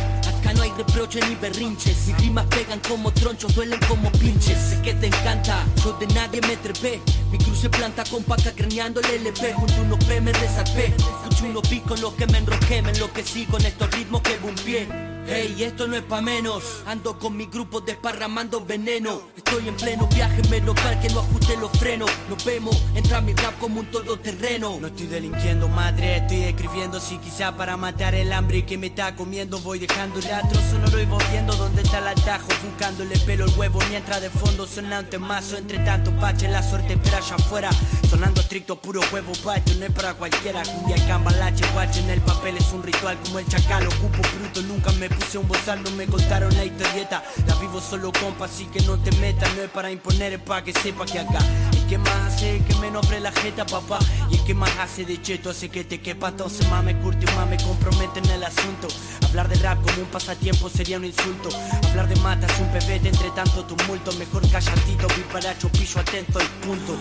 [0.57, 2.07] no hay reproche ni berrinches.
[2.07, 4.57] Mis rimas pegan como tronchos, duelen como pinches.
[4.57, 6.99] Sé que te encanta, yo de nadie me trepé.
[7.31, 11.45] Mi cruz se planta con paca craneando el LP Junto unos P me desarpé Escucho
[11.45, 12.81] unos con los que me enroqué.
[12.81, 16.63] Me enloquecí con estos ritmos que bumpié Hey, esto no es pa' menos.
[16.85, 19.23] Ando con mi grupo desparramando veneno.
[19.35, 22.09] Estoy en pleno viaje, menos mal que no ajuste los frenos.
[22.29, 24.77] Nos vemos, entra mi rap como un todoterreno.
[24.79, 27.01] No estoy delinquiendo, madre, estoy escribiendo.
[27.01, 31.05] Si quizá para matar el hambre que me está comiendo Voy dejando rastro sonoro y
[31.05, 35.07] voy viendo dónde está el atajo Buscándole pelo el huevo mientras de fondo suena un
[35.07, 35.57] temazo.
[35.57, 37.69] Entre tanto pache, la suerte espera allá afuera.
[38.09, 40.63] Sonando estricto, puro huevo, pacho, no es para cualquiera.
[40.63, 44.91] Cumbia, cambalache, guache, en el papel es un ritual Como el chacal, ocupo bruto, nunca
[44.93, 47.23] me puse un bozal, no me contaron la historieta.
[47.47, 50.63] La vivo solo compa, así que no te metas No es para imponer, es para
[50.63, 51.39] que sepa que acá.
[51.73, 53.99] El que más hace que me nombre la jeta, papá.
[54.29, 57.35] Y el que más hace de cheto hace que te quepa Entonces mame, curte y
[57.35, 58.87] mame, compromete en el asunto.
[59.25, 61.49] Hablar de rap como un pasatiempo sería un insulto.
[61.89, 64.11] Hablar de matas un pebete entre tanto tumulto.
[64.13, 66.97] Mejor calladito, piparacho, pillo atento y punto.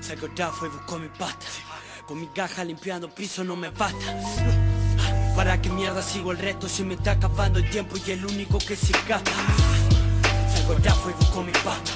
[0.00, 1.46] Salgo ya fue busco mi pata.
[2.06, 4.67] Con mi caja limpiando piso no me basta
[5.38, 8.58] ¿Para qué mierda sigo el resto si me está acabando el tiempo y el único
[8.58, 9.30] que se gasta?
[10.52, 11.92] Salgo ya fue busco mi pata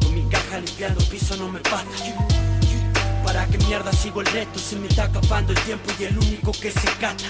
[0.00, 1.84] Con mi caja limpiando piso no me basta
[3.22, 6.50] ¿Para qué mierda sigo el resto si me está acabando el tiempo y el único
[6.52, 7.28] que se gasta?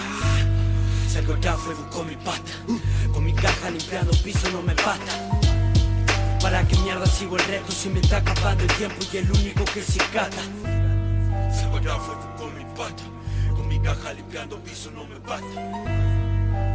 [1.13, 2.53] Salgo ya fue busco mi pata
[3.13, 5.13] Con mi caja limpiando piso no me basta
[6.41, 9.65] ¿Para qué mierda sigo el resto si me está acabando el tiempo y el único
[9.65, 10.41] que se gasta?
[11.53, 13.18] Salgo ya fue busco mi pata Con
[13.83, 15.47] caja limpiando piso no me basta.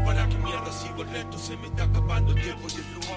[0.05, 3.13] ¿Para qué mierda sigo el resto se me está acabando el tiempo y el único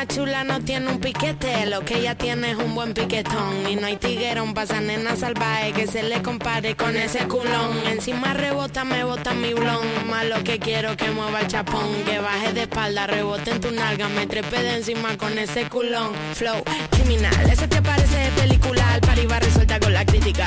[0.00, 3.68] más chula no tiene un piquete, lo que ella tiene es un buen piquetón.
[3.68, 7.76] Y no hay tiguerón pasa nena salvaje que se le compare con ese culón.
[7.86, 9.86] Encima rebota, me bota mi blon.
[10.08, 12.02] Más lo que quiero que mueva el chapón.
[12.06, 16.12] Que baje de espalda, rebote en tu nalga, me trepe de encima con ese culón.
[16.34, 18.94] Flow criminal, ese te parece de película.
[18.94, 20.46] Al resuelta con la crítica.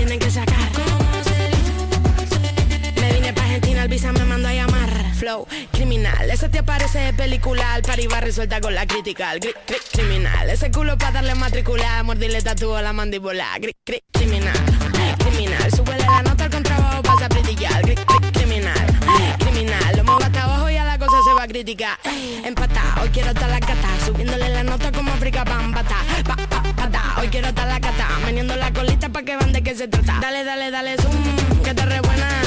[5.71, 6.31] Criminal.
[6.31, 9.35] Ese te aparece de película, al va resuelta con la crítica.
[9.35, 9.53] Gri
[9.91, 13.45] criminal, ese culo para darle matricular, mordirle tatúo a la mandíbula.
[13.59, 13.75] Gri
[14.11, 14.57] criminal,
[15.19, 17.81] criminal, súbele la nota al contrabajo, pasa a brillar.
[18.33, 18.99] criminal,
[19.37, 21.99] criminal, lo muevo hasta abajo y a la cosa se va a criticar.
[22.43, 25.97] Empata, hoy quiero estar la gata, subiéndole la nota como África Bambata.
[26.25, 29.61] Pa, pa, pata, hoy quiero estar la gata, meneando la colita pa' que van de
[29.61, 30.17] qué se trata.
[30.19, 30.95] Dale, dale, dale,
[31.63, 32.41] que te re buena.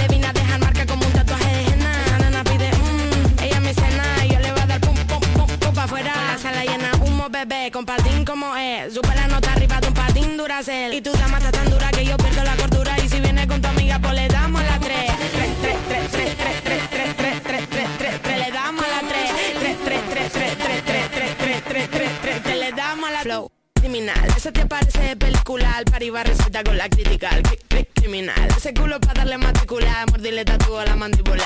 [7.46, 8.94] Bebé, con patín como es.
[8.94, 10.94] Sube la nota arriba de un patín duracel.
[10.94, 12.96] Y tu dama está tan dura que yo pierdo la cordura.
[13.02, 15.11] Y si viene con tu amiga, pues le damos la tres.
[15.16, 19.09] Tres, tres, tres, tres, tres, tres, tres, tres, tres, tres, tres, tres, le damos la
[19.09, 19.30] tres.
[19.61, 23.20] Tres, tres, tres, tres, tres, tres, tres, tres, tres, tres, tres, tres, le damos la
[23.20, 23.50] flow.
[23.74, 27.28] Criminal, ese te parece película, al par va resulta con la crítica.
[27.42, 31.44] Cri- cri- Criminal, ese culo para darle matricular, mordirle tatúo a la mandíbula.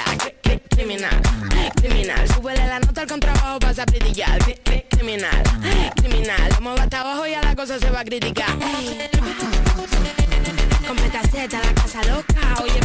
[0.79, 1.21] Cri- cri- Criminal,
[1.75, 4.39] criminal, súbele la nota al contrabajo, pasa a brillar.
[4.45, 5.43] Cri- cri- Criminal,
[5.97, 8.57] criminal, vamos hasta abajo y a la cosa se va a criticar.
[10.87, 12.81] Con petaceta, la casa loca, oye,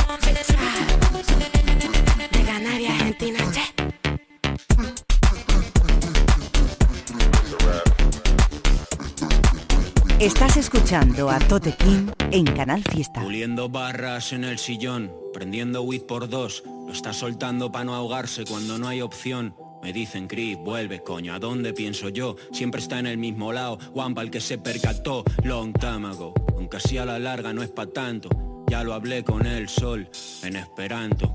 [2.32, 3.62] de Canarias, Argentina, che.
[10.19, 13.21] Estás escuchando a Tote King en Canal Fiesta.
[13.21, 16.63] Puliendo barras en el sillón, prendiendo weed por dos.
[16.93, 19.56] Lo está soltando para no ahogarse cuando no hay opción.
[19.82, 22.36] Me dicen, Chris, vuelve, coño, ¿a dónde pienso yo?
[22.51, 26.36] Siempre está en el mismo lado, Juanpa el que se percató, long time ago.
[26.56, 28.29] Aunque así a la larga no es pa' tanto,
[28.69, 30.08] ya lo hablé con el sol,
[30.43, 31.34] en esperanto.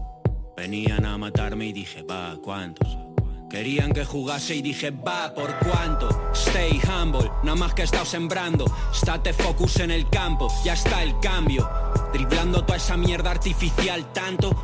[0.56, 2.96] Venían a matarme y dije, va, ¿cuántos?
[3.50, 6.30] Querían que jugase y dije, va, ¿por cuánto?
[6.34, 8.64] Stay humble, nada más que he estado sembrando.
[8.92, 11.68] Estate focus en el campo, ya está el cambio.
[12.12, 14.54] Driblando toda esa mierda artificial tanto.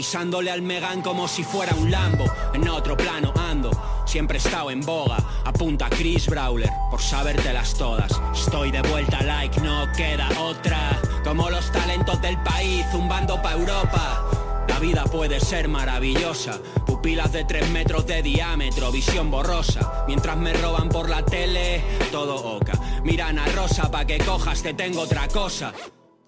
[0.00, 2.24] Pisándole al Megan como si fuera un Lambo.
[2.54, 3.70] En otro plano ando,
[4.06, 5.18] siempre he estado en boga.
[5.44, 8.10] Apunta a Chris Brawler, por sabértelas todas.
[8.34, 10.98] Estoy de vuelta like, no queda otra.
[11.22, 14.24] Como los talentos del país, zumbando pa' Europa.
[14.66, 20.04] La vida puede ser maravillosa, pupilas de 3 metros de diámetro, visión borrosa.
[20.06, 22.72] Mientras me roban por la tele, todo oca.
[23.04, 25.74] Miran a Rosa pa' que cojas, te tengo otra cosa.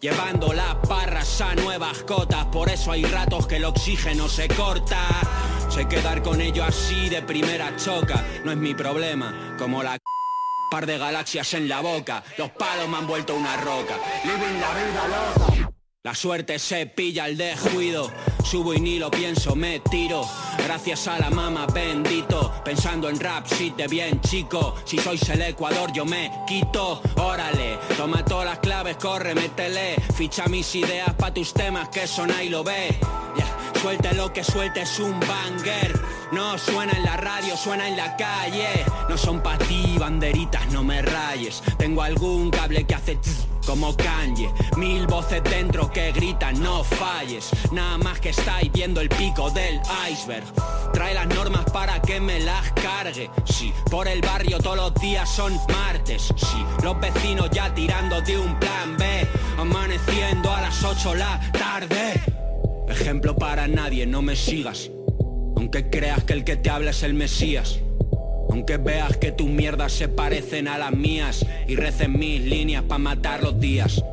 [0.03, 4.99] Llevando las parras a nuevas cotas, por eso hay ratos que el oxígeno se corta.
[5.71, 9.97] Sé quedar con ello así de primera choca, no es mi problema, como la
[10.73, 13.95] par de galaxias en la boca, los palos me han vuelto una roca.
[14.25, 15.73] Living la vida loca.
[16.03, 18.11] La suerte se pilla al descuido,
[18.43, 20.27] subo y ni lo pienso, me tiro.
[20.65, 24.75] Gracias a la mama bendito, pensando en rap, si te bien chico.
[24.85, 27.79] Si sois el Ecuador yo me quito, órale.
[27.97, 29.97] Toma todas las claves, corre, métele.
[30.15, 32.97] Ficha mis ideas pa' tus temas que sona y lo ve.
[33.37, 36.01] Ya, Suelte lo que suelte es un banger.
[36.31, 38.85] No suena en la radio, suena en la calle.
[39.09, 41.63] No son pa' ti, banderitas, no me rayes.
[41.77, 43.19] Tengo algún cable que hace
[43.67, 44.51] como Kanye.
[44.77, 47.51] Mil voces dentro que gritan, no falles.
[47.73, 50.45] Nada más que estáis viendo el pico del iceberg.
[50.93, 53.31] Trae las normas para que me las cargue.
[53.45, 56.33] Sí, por el barrio todos los días son martes.
[56.37, 59.27] Sí, los vecinos ya tirando de un plan B.
[59.59, 62.21] Amaneciendo a las 8 la tarde.
[62.89, 64.91] Ejemplo para nadie, no me sigas.
[65.57, 67.79] Aunque creas que el que te habla es el Mesías.
[68.53, 72.99] Aunque veas que tus mierdas se parecen a las mías y recen mis líneas para
[72.99, 74.05] matar los días.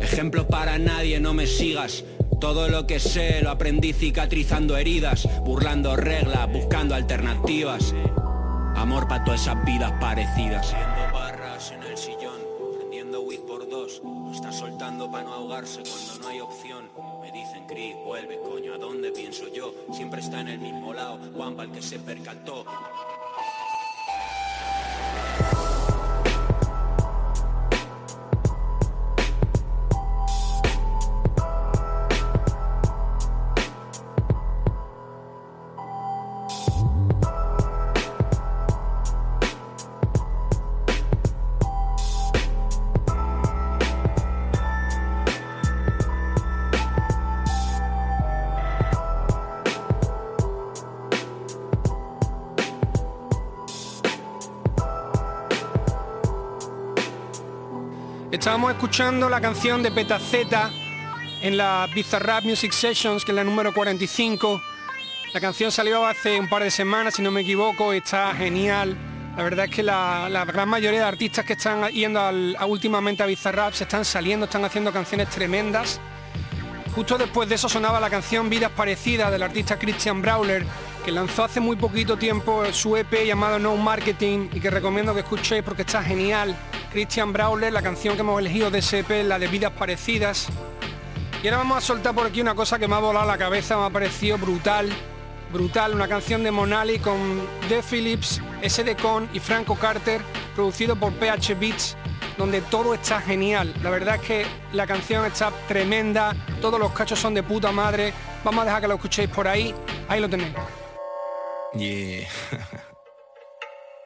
[0.00, 2.04] Ejemplo para nadie, no me sigas.
[2.40, 7.94] Todo lo que sé lo aprendí cicatrizando heridas, burlando reglas, buscando alternativas.
[8.74, 10.74] Amor para todas esas vidas parecidas.
[10.74, 12.40] Haciendo barras en el sillón,
[12.76, 14.02] prendiendo weed por dos.
[14.34, 16.88] Está soltando para no ahogarse cuando no hay opción.
[17.22, 19.72] Me dicen, Chris, vuelve, coño, ¿a dónde pienso yo?
[19.92, 22.64] Siempre está en el mismo lado, Juanpa el que se percató.
[58.64, 60.70] Estábamos escuchando la canción de Petaceta
[61.42, 64.58] en la Bizarrap Music Sessions, que es la número 45.
[65.34, 68.96] La canción salió hace un par de semanas, si no me equivoco, está genial.
[69.36, 72.64] La verdad es que la, la gran mayoría de artistas que están yendo al- a
[72.64, 76.00] últimamente a Bizarrap se están saliendo, están haciendo canciones tremendas.
[76.94, 80.64] Justo después de eso sonaba la canción Vidas Parecidas del artista Christian Brawler
[81.04, 85.20] que lanzó hace muy poquito tiempo su EP llamado No Marketing y que recomiendo que
[85.20, 86.56] escuchéis porque está genial.
[86.90, 90.48] Christian Brawler, la canción que hemos elegido de ese EP, la de Vidas Parecidas.
[91.42, 93.76] Y ahora vamos a soltar por aquí una cosa que me ha volado la cabeza,
[93.76, 94.88] me ha parecido brutal,
[95.52, 100.22] brutal, una canción de Monali con The Phillips, SD Con y Franco Carter,
[100.54, 101.98] producido por PH Beats,
[102.38, 103.74] donde todo está genial.
[103.82, 108.14] La verdad es que la canción está tremenda, todos los cachos son de puta madre.
[108.42, 109.74] Vamos a dejar que lo escuchéis por ahí,
[110.08, 110.54] ahí lo tenéis.
[111.76, 112.28] Yeah.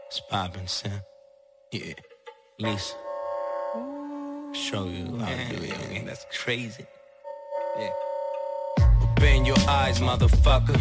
[0.06, 1.02] it's poppin', son.
[1.70, 1.92] Yeah.
[2.58, 2.94] Lisa.
[4.54, 5.90] Show you how to do it.
[5.90, 6.86] Man, that's crazy.
[7.78, 7.92] Yeah.
[9.02, 10.78] Open your eyes, motherfucker.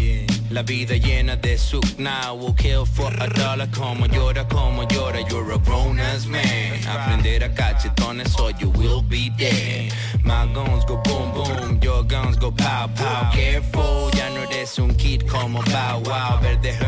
[0.49, 3.67] La vida llena de suck now will kill for a dollar.
[3.67, 6.79] Como llora, como llora, you're a grown ass man.
[6.88, 9.91] Aprender a cachetones or you will be dead.
[10.23, 13.31] My guns go boom boom, your guns go pow pow.
[13.33, 14.07] Careful,
[14.80, 16.39] un kid como Bow Wow.
[16.41, 16.86] Verdejo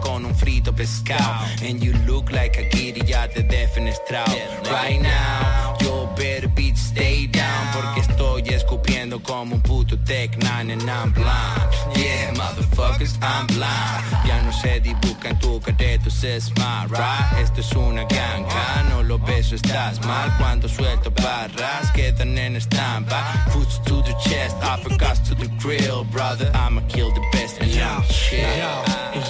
[0.00, 1.46] con un frito pescado.
[1.62, 4.32] And you look like a kid y ya te defenestrado.
[4.70, 10.70] Right now, yo better bitch stay down porque estoy escupiendo como un puto Tech 9
[10.72, 11.96] and I'm blind.
[11.96, 14.26] Yeah, motherfuckers, I'm blind.
[14.26, 17.38] Ya no se dibuja en tu careto, se smile, right?
[17.42, 20.32] Esto es una ganga, no lo ves, estás mal.
[20.38, 23.22] Cuando suelto barras, quedan en estampa.
[23.50, 26.50] Foots to the chest, uppercuts to the grill, brother.
[26.54, 28.38] I'ma kill the best and I'm chill.
[28.38, 28.82] Yo,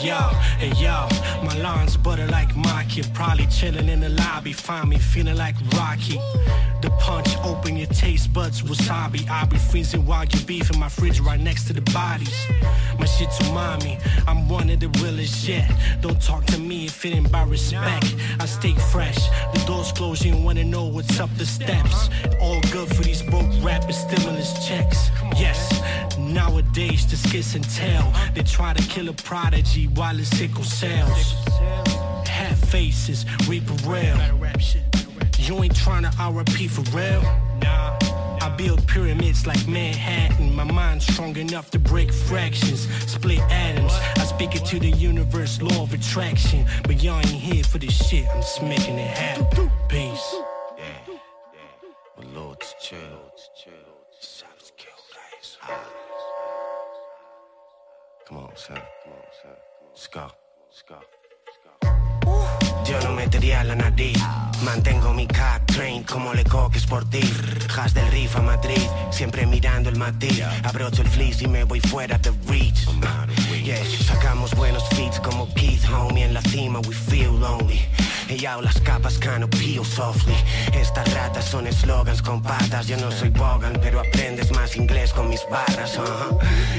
[0.02, 1.08] yo, hey yo,
[1.44, 3.06] my lawns butter like my kid.
[3.14, 6.18] Probably chilling in the lobby, find me feeling like Rocky.
[6.82, 9.28] The punch, open your taste buds, wasabi.
[9.28, 12.34] I be freezing while you beef in my fridge right next to the bodies.
[12.98, 15.70] My shit to mommy, I'm one of the realest yet.
[16.00, 18.14] Don't talk to me if it ain't by respect.
[18.40, 19.18] I stay fresh,
[19.54, 22.10] the doors closed, you wanna know what's up the steps.
[22.40, 25.10] All good for these broke rappers, stimulus checks.
[25.36, 25.80] Yes,
[26.18, 28.12] nowadays the skits and tell.
[28.34, 30.64] They try to kill a prodigy while it's sickle.
[32.26, 34.18] Hat faces, reap a real.
[35.38, 37.22] You ain't trying to RP for real?
[37.60, 37.98] Nah.
[38.40, 40.54] I build pyramids like Manhattan.
[40.54, 43.92] My mind's strong enough to break fractions, split atoms.
[44.16, 46.66] I speak it to the universe, law of attraction.
[46.84, 48.26] But y'all ain't here for this shit.
[48.34, 49.70] I'm just making it happen.
[49.88, 50.36] Peace.
[52.18, 52.98] My lord's chill.
[54.78, 55.58] Guys.
[55.62, 55.88] Ah.
[58.26, 58.80] Come on, son.
[62.84, 64.18] Yo no metería la nariz.
[64.64, 69.88] Mantengo mi cat train como le coque sportif Has del riff a Madrid Siempre mirando
[69.90, 70.42] el matiz.
[70.64, 72.86] Abrocho el fleece y me voy fuera de reach.
[74.04, 77.80] Sacamos buenos feats como Keith Homie En la cima we feel lonely
[78.32, 80.34] Y las capas cano peel softly.
[80.72, 82.86] Estas ratas son eslogans con patas.
[82.86, 85.98] Yo no soy Bogan pero aprendes más inglés con mis barras.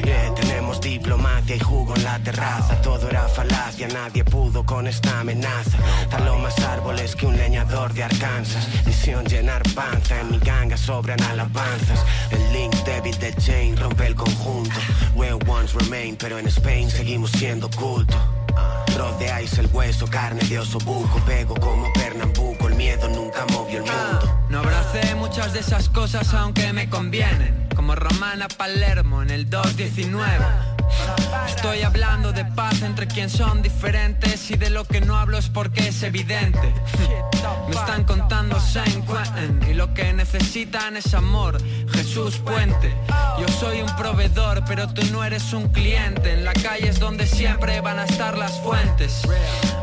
[0.04, 2.82] Yeah, tenemos diplomacia y jugo en la terraza.
[2.82, 5.78] Todo era falacia, nadie pudo con esta amenaza.
[6.10, 8.68] Taló más árboles que un leñador de Arkansas.
[8.88, 12.04] Misión llenar panza, en mi ganga sobran alabanzas.
[12.32, 14.80] El link débil de Jane rompe el conjunto.
[15.16, 18.18] Real ones remain, pero en Spain seguimos siendo culto.
[18.98, 21.20] Rodeáis el hueso, carne de oso buco
[23.82, 24.46] Mundo.
[24.50, 30.73] No abracé muchas de esas cosas aunque me convienen Como Romana Palermo en el 219
[31.48, 35.50] Estoy hablando de paz entre quien son diferentes y de lo que no hablo es
[35.50, 36.74] porque es evidente.
[37.68, 41.58] Me están contando Saint Quentin y lo que necesitan es amor.
[41.92, 42.94] Jesús Puente.
[43.40, 46.34] Yo soy un proveedor, pero tú no eres un cliente.
[46.34, 49.22] En la calle es donde siempre van a estar las fuentes.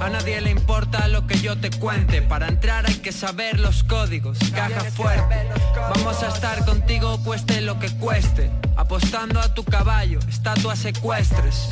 [0.00, 2.22] A nadie le importa lo que yo te cuente.
[2.22, 4.38] Para entrar hay que saber los códigos.
[4.54, 5.48] Caja fuerte.
[5.94, 8.50] Vamos a estar contigo cueste lo que cueste.
[8.76, 11.66] Apostando a tu caballo, estatua secuestres.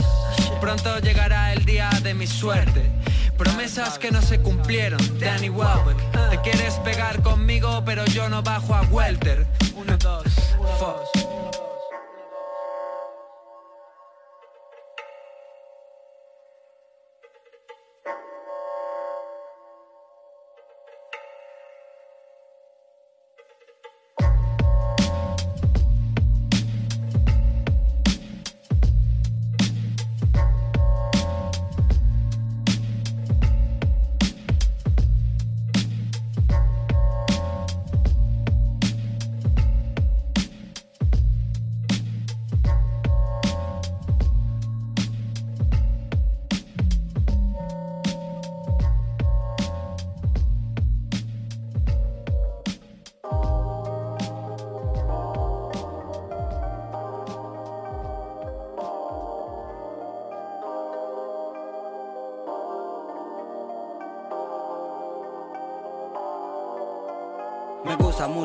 [0.59, 2.91] Pronto llegará el día de mi suerte.
[3.37, 5.99] Promesas que no se cumplieron, Danny Welbeck.
[6.31, 9.47] Te quieres pegar conmigo, pero yo no bajo a Welter.
[9.77, 10.25] Uno, dos.
[10.25, 11.48] Me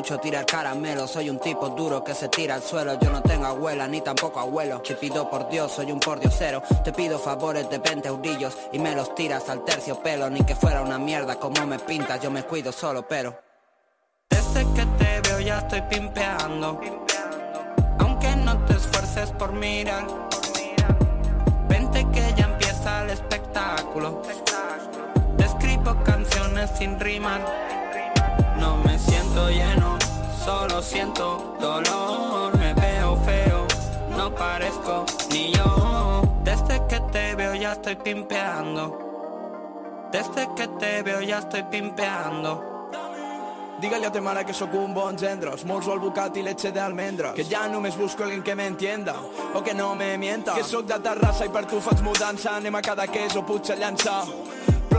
[0.04, 2.98] mucho tirar caramelo, soy un tipo duro que se tira al suelo.
[3.00, 4.82] Yo no tengo abuela ni tampoco abuelo.
[4.82, 6.62] Te pido por Dios, soy un pordiosero.
[6.84, 10.28] Te pido favores de 20 eurillos y me los tiras al terciopelo.
[10.28, 13.34] Ni que fuera una mierda como me pintas, yo me cuido solo, pero.
[14.28, 16.78] Desde que te veo ya estoy pimpeando.
[18.00, 20.04] Aunque no te esfuerces por mirar.
[21.66, 24.20] Vente que ya empieza el espectáculo.
[25.38, 27.40] Te escribo canciones sin rimar.
[28.58, 29.13] No me siento
[29.48, 29.98] lleno,
[30.44, 32.56] solo siento dolor.
[32.56, 33.66] Me veo feo,
[34.16, 36.22] no parezco ni yo.
[36.42, 38.98] Desde que te veo ya estoy pimpeando.
[40.12, 42.74] Desde que te veo ya estoy pimpeando.
[43.80, 47.32] Digue-li a te mare que sóc un bon gendre Esmorzo al bucat i leche d'almendra
[47.34, 49.16] Que ja només busco alguien que m'entienda
[49.52, 52.78] O que no me mienta Que sóc de Terrassa i per tu faig mudança Anem
[52.78, 54.43] a cada queso, potser llançar però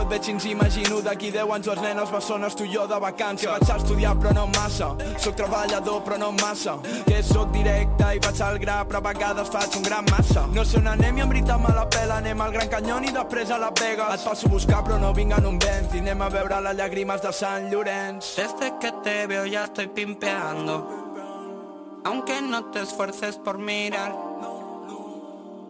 [0.01, 2.99] et veig i ens imagino d'aquí 10 anys els nenes bessones tu i jo de
[3.01, 3.45] vacances.
[3.45, 4.89] Que vaig a estudiar però no massa.
[5.21, 6.77] Sóc treballador però no massa.
[7.05, 10.45] Que sóc directe i vaig al gra però a vegades faig un gran massa.
[10.53, 13.13] No sé on anem i en veritat me la pela anem al Gran Canyón i
[13.15, 16.03] després a la Vega et passo a buscar però no vinc en un vent i
[16.03, 18.35] anem a veure les llàgrimes de Sant Llorenç.
[18.37, 20.79] Desde que te veo ya estoy pimpeando.
[22.05, 24.13] Aunque no te esfuerces por mirar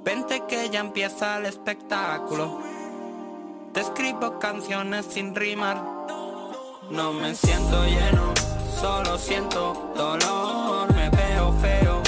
[0.03, 2.74] Vente que ya empieza el espectáculo
[3.75, 5.83] te escribo canciones sin rimar.
[6.89, 8.33] No me siento lleno,
[8.79, 10.93] solo siento dolor.
[10.93, 12.01] Me veo feo,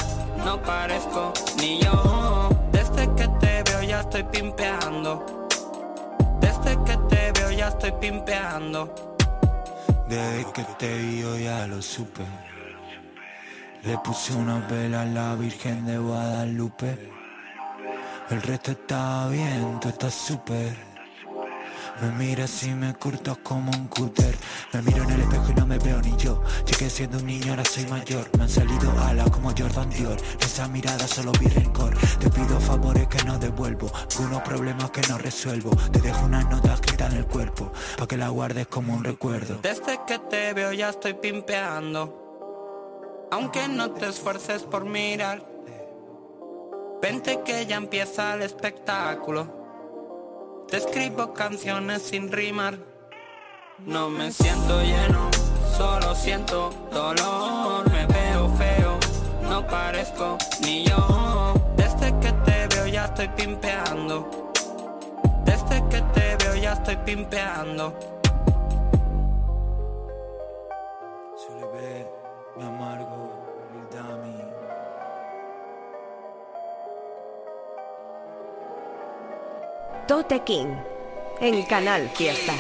[0.46, 2.50] no parezco ni yo.
[2.72, 5.26] Desde que te veo ya estoy pimpeando.
[6.40, 8.96] Desde que te veo ya estoy pimpeando.
[10.08, 12.24] Desde que te vi yo ya lo supe.
[13.84, 17.12] Le puse una vela a la Virgen de Guadalupe.
[18.30, 20.97] El resto está bien, tú estás súper.
[22.02, 24.36] Me miras y me curto como un cúter.
[24.72, 26.44] Me miro en el espejo y no me veo ni yo.
[26.66, 28.30] Llegué siendo un niño, ahora soy mayor.
[28.38, 30.18] Me han salido alas como Jordan Dior.
[30.40, 31.98] Esa mirada solo vi rencor.
[32.20, 33.92] Te pido favores que no devuelvo.
[34.20, 35.72] Unos problemas que no resuelvo.
[35.92, 39.60] Te dejo una nota escrita en el cuerpo Pa' que la guardes como un recuerdo.
[39.64, 43.28] Desde que te veo ya estoy pimpeando.
[43.32, 45.58] Aunque no te esfuerces por mirar
[47.02, 49.57] Vente que ya empieza el espectáculo
[50.70, 52.78] te escribo canciones sin rimar.
[53.86, 55.30] No me siento lleno,
[55.78, 57.90] solo siento dolor.
[57.92, 58.98] Me veo feo,
[59.44, 61.54] no parezco ni yo.
[61.76, 64.52] Desde que te veo ya estoy pimpeando.
[65.46, 67.94] Desde que te veo ya estoy pimpeando.
[72.58, 73.17] Mi amargo,
[80.08, 80.70] Tote King
[81.42, 82.54] en Canal Fiesta.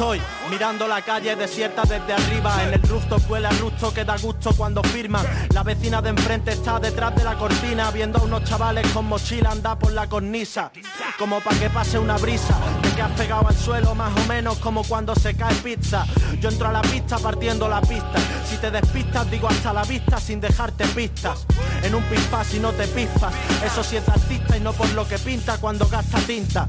[0.00, 0.18] Estoy
[0.50, 2.64] mirando la calle desierta desde arriba.
[2.64, 5.26] En el rooftop huele a rusto que da gusto cuando firman.
[5.52, 9.50] La vecina de enfrente está detrás de la cortina Viendo a unos chavales con mochila
[9.50, 10.72] andar por la cornisa.
[11.18, 14.56] Como pa' que pase una brisa De que has pegado al suelo más o menos
[14.56, 16.06] como cuando se cae pizza.
[16.40, 18.18] Yo entro a la pista partiendo la pista.
[18.48, 21.44] Si te despistas digo hasta la vista sin dejarte pistas
[21.82, 23.34] En un pispás si no te pispas.
[23.62, 26.66] Eso sí es artista y no por lo que pinta cuando gasta tinta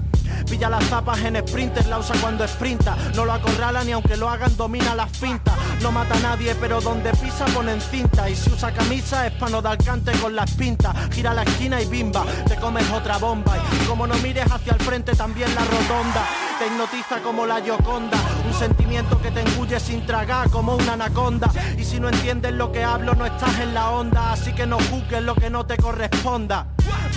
[0.50, 2.96] Pilla las zapas en sprinter, la usa cuando sprinta.
[3.16, 6.82] No lo acorrala ni aunque lo hagan domina las fintas No mata a nadie pero
[6.82, 8.30] donde pisa ponen cinta.
[8.30, 10.96] Y si usa camisa es pa' no dar cante con las pintas.
[11.14, 13.58] Gira la esquina y bimba, te comes otra bomba.
[13.58, 16.26] Y como no mires hacia el frente también la rotonda.
[16.60, 21.50] Te hipnotiza como la Yoconda Un sentimiento que te engulle sin tragar como una anaconda.
[21.78, 24.34] Y si no entiendes lo que hablo no estás en la onda.
[24.34, 26.68] Así que no juzgues lo que no te corresponda.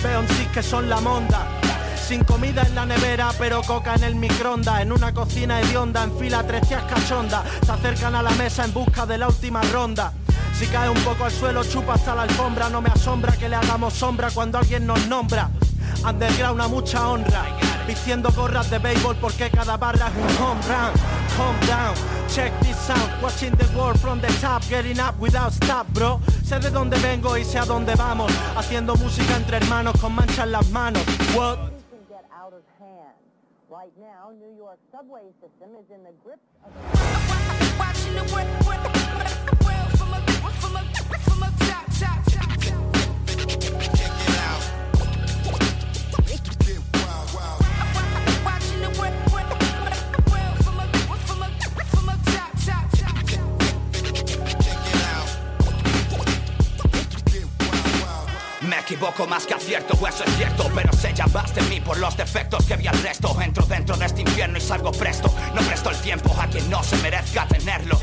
[0.03, 1.47] Veo en sí que son la monda
[2.07, 4.81] sin comida en la nevera, pero coca en el microondas.
[4.81, 7.43] En una cocina hedionda, en fila tres tías cachondas.
[7.65, 10.13] Se acercan a la mesa en busca de la última ronda.
[10.53, 12.69] Si cae un poco al suelo, chupa hasta la alfombra.
[12.69, 15.49] No me asombra que le hagamos sombra cuando alguien nos nombra.
[16.07, 17.43] Underground a mucha honra.
[17.87, 20.91] Vistiendo gorras de béisbol porque cada barra es un home run.
[21.35, 21.95] Calm down,
[22.29, 23.11] check this sound.
[23.21, 26.19] Watching the world from the top, getting up without stop, bro.
[26.43, 28.31] Sé de dónde vengo y sé a dónde vamos.
[28.55, 31.01] Haciendo música entre hermanos con manchas en las manos.
[31.35, 31.74] What?
[33.85, 36.73] Right now, New York subway system is in the grip of
[38.33, 38.49] world,
[39.61, 40.15] world from
[58.93, 62.65] poco más que acierto, eso es cierto Pero se llamaste de mí por los defectos
[62.65, 63.35] que vi al resto.
[63.41, 65.33] Entro dentro de este infierno y salgo presto.
[65.55, 67.99] No presto el tiempo a quien no se merezca tenerlo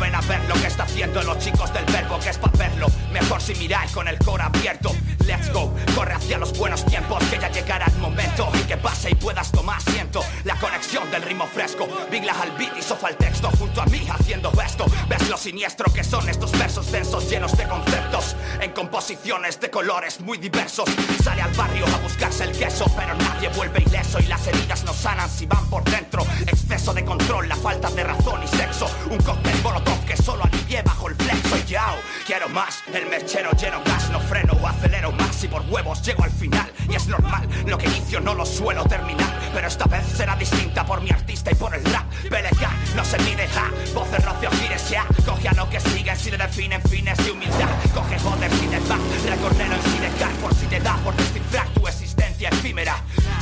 [0.00, 2.86] ven a ver lo que está haciendo los chicos del verbo que es para verlo.
[3.12, 4.92] Mejor si miráis con el coro abierto.
[5.26, 8.50] Let's go, corre hacia los buenos tiempos Que ya llegará el momento.
[8.54, 10.24] En que pase y puedas tomar asiento.
[10.44, 11.86] La conexión del ritmo fresco.
[12.10, 13.50] Bigla al beat y sofa el texto.
[13.58, 14.86] Junto a mí haciendo esto.
[15.08, 18.36] Ves lo siniestro que son estos versos densos llenos de conceptos.
[18.60, 20.88] En composiciones de colores muy diversos.
[21.22, 24.18] Sale al barrio a buscarse el queso Pero nadie vuelve ileso.
[24.20, 26.24] Y las heridas no sanan si van por dentro.
[26.46, 28.86] Exceso de control, la falta de razón y sexo.
[29.10, 29.60] Un cóctel
[30.06, 31.96] que solo alivie bajo el flexo y yao.
[32.26, 36.24] Quiero más, el mechero lleno gas, no freno o acelero más Y por huevos llego
[36.24, 36.70] al final.
[36.88, 39.28] Y es normal Lo que inicio no lo suelo terminar.
[39.52, 42.06] Pero esta vez será distinta por mi artista y por el rap.
[42.28, 46.30] PLK, no se mide ja, voces rocio gires ya Coge a lo que sigue si
[46.30, 47.68] le definen fines de humildad.
[47.94, 51.66] Coge joder si te va, recorrerlo en si dejar Por si te da por descifrar
[51.68, 52.09] tu existencia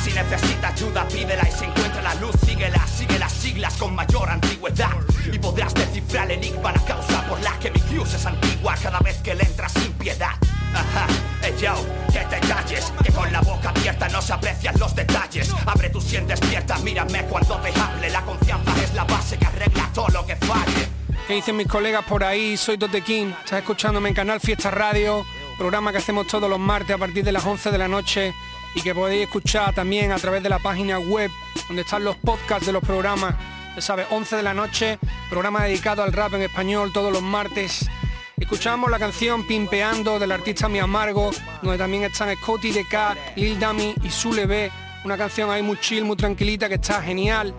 [0.02, 2.34] Si necesita ayuda pídela y si encuentra la luz.
[2.44, 4.90] Síguela Sigue las siglas con mayor antigüedad.
[5.32, 8.98] Y podrás descifrar el enigma la causa por la que mi cruz es antigua Cada
[8.98, 10.32] vez que le entras sin piedad.
[10.74, 11.06] Ajá,
[11.42, 11.74] eh yo,
[12.12, 15.54] que te calles Que con la boca abierta no se aprecian los detalles.
[15.64, 18.10] Abre tu sien despierta, mírame cuando te hable.
[18.10, 20.88] La confianza es la base que arregla todo lo que falle.
[21.28, 22.56] ¿Qué dicen mis colegas por ahí?
[22.56, 25.24] Soy King, estás escuchándome en Canal Fiesta Radio,
[25.56, 28.34] programa que hacemos todos los martes a partir de las 11 de la noche
[28.74, 31.30] y que podéis escuchar también a través de la página web
[31.66, 33.34] donde están los podcasts de los programas.
[33.74, 34.98] Ya sabes, 11 de la noche,
[35.30, 37.88] programa dedicado al rap en español todos los martes.
[38.36, 43.94] Escuchamos la canción Pimpeando del artista Mi Amargo, donde también están Scotty DK, Lil Dami
[44.02, 44.70] y Sule B.
[45.04, 47.52] Una canción ahí muy chill, muy tranquilita, que está genial.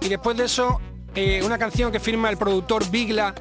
[0.00, 0.80] Y después de eso,
[1.14, 3.34] eh, una canción que firma el productor Bigla,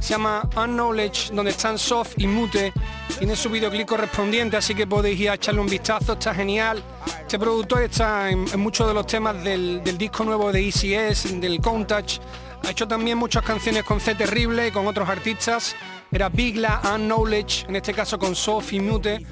[0.00, 2.72] se llama Unknowledge, donde están Soft y Mute.
[3.18, 6.82] Tiene su videoclip correspondiente, así que podéis ir a echarle un vistazo, está genial.
[7.20, 11.60] Este productor está en, muchos de los temas del, del disco nuevo de ECS, del
[11.60, 12.18] Countach.
[12.64, 15.76] Ha hecho también muchas canciones con C Terrible y con otros artistas.
[16.10, 19.24] Era Bigla, Unknowledge, en este caso con Soft y Mute.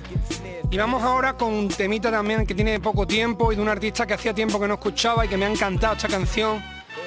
[0.71, 4.07] Y vamos ahora con un temita también que tiene poco tiempo y de un artista
[4.07, 6.63] que hacía tiempo que no escuchaba y que me ha encantado esta canción.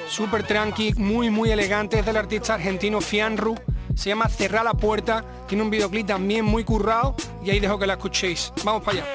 [0.08, 3.54] Súper tranqui, muy muy elegante, es del artista argentino Fianru.
[3.94, 7.86] Se llama Cerrar la puerta, tiene un videoclip también muy currado y ahí dejo que
[7.86, 8.52] la escuchéis.
[8.64, 9.06] Vamos para allá.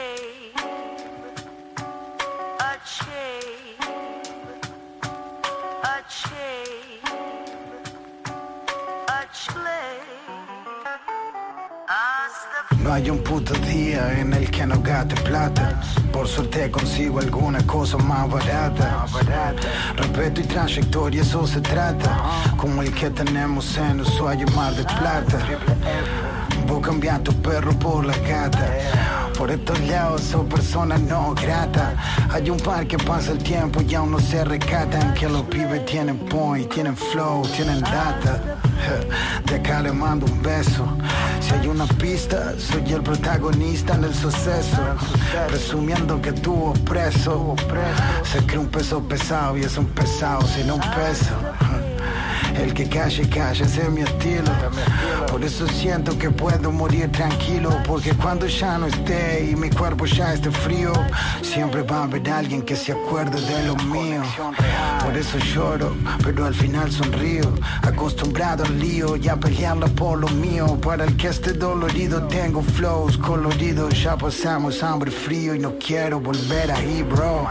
[12.87, 15.81] No hay un puto día en el que no gaste plata.
[16.13, 19.05] Por suerte consigo alguna cosa más barata.
[19.97, 22.17] Respeto y trayectoria, eso se trata.
[22.55, 25.37] Como el que tenemos en Ushuaia Mar de Plata.
[26.67, 28.67] Vos cambiar tu perro por la gata.
[29.37, 31.93] Por estos lados son personas no gratas.
[32.29, 35.13] Hay un par que pasa el tiempo y aún no se recatan.
[35.13, 38.59] Que los pibes tienen point, tienen flow, tienen data.
[39.45, 40.85] De acá le mando un beso.
[41.39, 44.77] Si hay una pista, soy el protagonista en el suceso.
[45.47, 47.55] Presumiendo que tuvo preso.
[48.23, 51.33] Se cree un peso pesado y es un pesado sin un peso.
[52.57, 54.51] El que calle, ese es mi estilo.
[55.29, 57.69] Por eso siento que puedo morir tranquilo.
[57.85, 60.91] Porque cuando ya no esté y mi cuerpo ya esté frío,
[61.41, 64.21] siempre va a haber alguien que se acuerde de lo mío.
[65.03, 67.53] Por eso lloro, pero al final sonrío.
[67.83, 70.79] Acostumbrado al lío y a pelearla por lo mío.
[70.81, 74.01] Para el que esté dolorido, tengo flows coloridos.
[74.01, 77.47] Ya pasamos hambre frío y no quiero volver ahí, bro.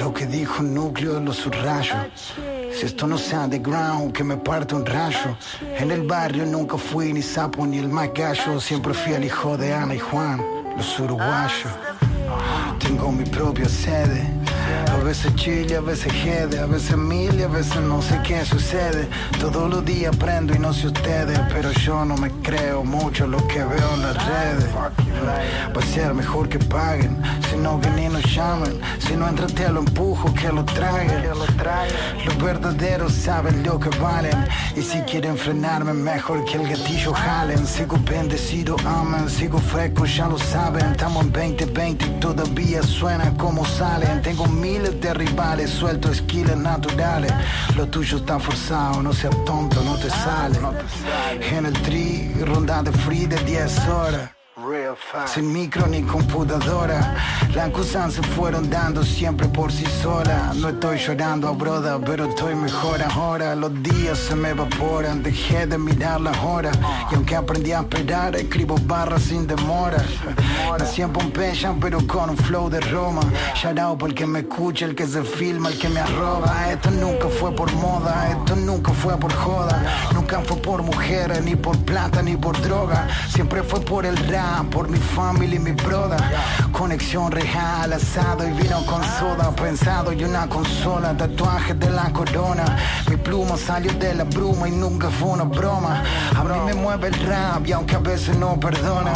[0.00, 2.34] Lo que dijo núcleo de los subrayos.
[2.78, 5.36] Si esto no sea underground, que me parte un rayo.
[5.78, 8.60] En el barrio nunca fui ni sapo ni el más gallo.
[8.60, 10.40] Siempre fui el hijo de Ana y Juan,
[10.76, 11.72] los uruguayos.
[12.78, 14.30] Tengo mi propia sede.
[14.98, 19.08] A veces chile, a veces jede, a veces mil a veces no sé qué sucede.
[19.40, 23.38] Todos los días aprendo y no sé ustedes, pero yo no me creo mucho lo
[23.46, 24.66] que veo en las redes.
[24.74, 27.16] Va a ser mejor que paguen,
[27.48, 28.80] si no que ni nos llamen.
[28.98, 31.22] Si no entra te lo empujo, que lo traigan.
[32.26, 34.36] Los verdaderos saben lo que valen.
[34.76, 37.66] Y si quieren frenarme, mejor que el gatillo jalen.
[37.66, 40.86] Sigo bendecido, amen, sigo fresco, ya lo saben.
[40.90, 44.22] Estamos en 2020 y todavía suena como salen.
[44.22, 47.32] Tengo miles de rivales, suelto esquiles naturales.
[47.76, 50.58] Lo tuyo está forzado, no seas tonto, no te sale.
[51.52, 54.37] En el tri, ronda de free de 10 horas.
[55.26, 57.16] Sin micro ni computadora,
[57.54, 60.52] las cosas se fueron dando siempre por sí sola.
[60.56, 63.54] No estoy llorando, broda, pero estoy mejor ahora.
[63.54, 66.78] Los días se me evaporan, dejé de mirar las horas.
[67.10, 70.04] Y aunque aprendí a esperar, escribo barras sin demora.
[70.78, 73.22] Nací en Pompeya, pero con un flow de Roma.
[73.54, 76.70] Shout por el que me escucha, el que se filma, el que me arroba.
[76.70, 79.82] Esto nunca fue por moda, esto nunca fue por joda.
[80.12, 83.08] Nunca fue por mujeres, ni por plata, ni por droga.
[83.28, 86.22] Siempre fue por el rap, por mi familia y mi brother.
[86.72, 89.50] Conexión real, asado y vino con soda.
[89.54, 92.64] Pensado y una consola, tatuaje de la corona.
[93.08, 96.02] Mi pluma salió de la bruma y nunca fue una broma.
[96.36, 99.12] A mí me mueve el rap y aunque a veces no perdona.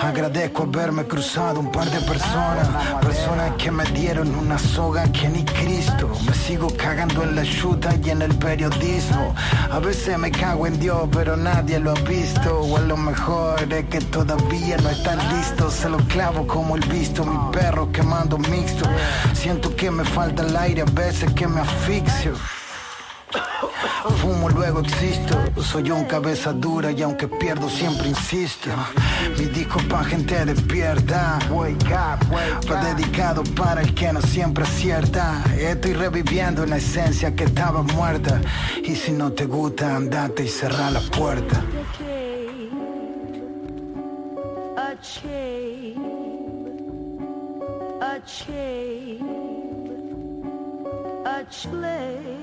[0.00, 2.68] Agradezco haberme cruzado un par de personas.
[3.00, 6.10] Personas que me dieron una soga que ni Cristo.
[6.26, 9.34] Me sigo cagando en la chuta y en el periodismo.
[9.70, 12.60] A veces me cago en Dios, pero nadie lo ha visto.
[12.60, 15.74] O a lo mejor es que todavía no están listos.
[15.74, 18.88] Se lo clavo como el visto, mi perro quemando mixto.
[19.34, 22.34] Siento que me falta el aire, a veces que me asfixio.
[24.20, 25.38] Fumo, luego existo.
[25.62, 28.70] Soy un cabeza dura y aunque pierdo siempre insisto.
[29.38, 31.38] Mi disco pa' gente despierta.
[31.50, 35.42] Va dedicado para el que no siempre acierta.
[35.56, 38.40] Estoy reviviendo la esencia que estaba muerta.
[38.82, 41.62] Y si no te gusta, andate y cerra la puerta.
[48.26, 49.22] Chain,
[51.24, 52.41] a chain.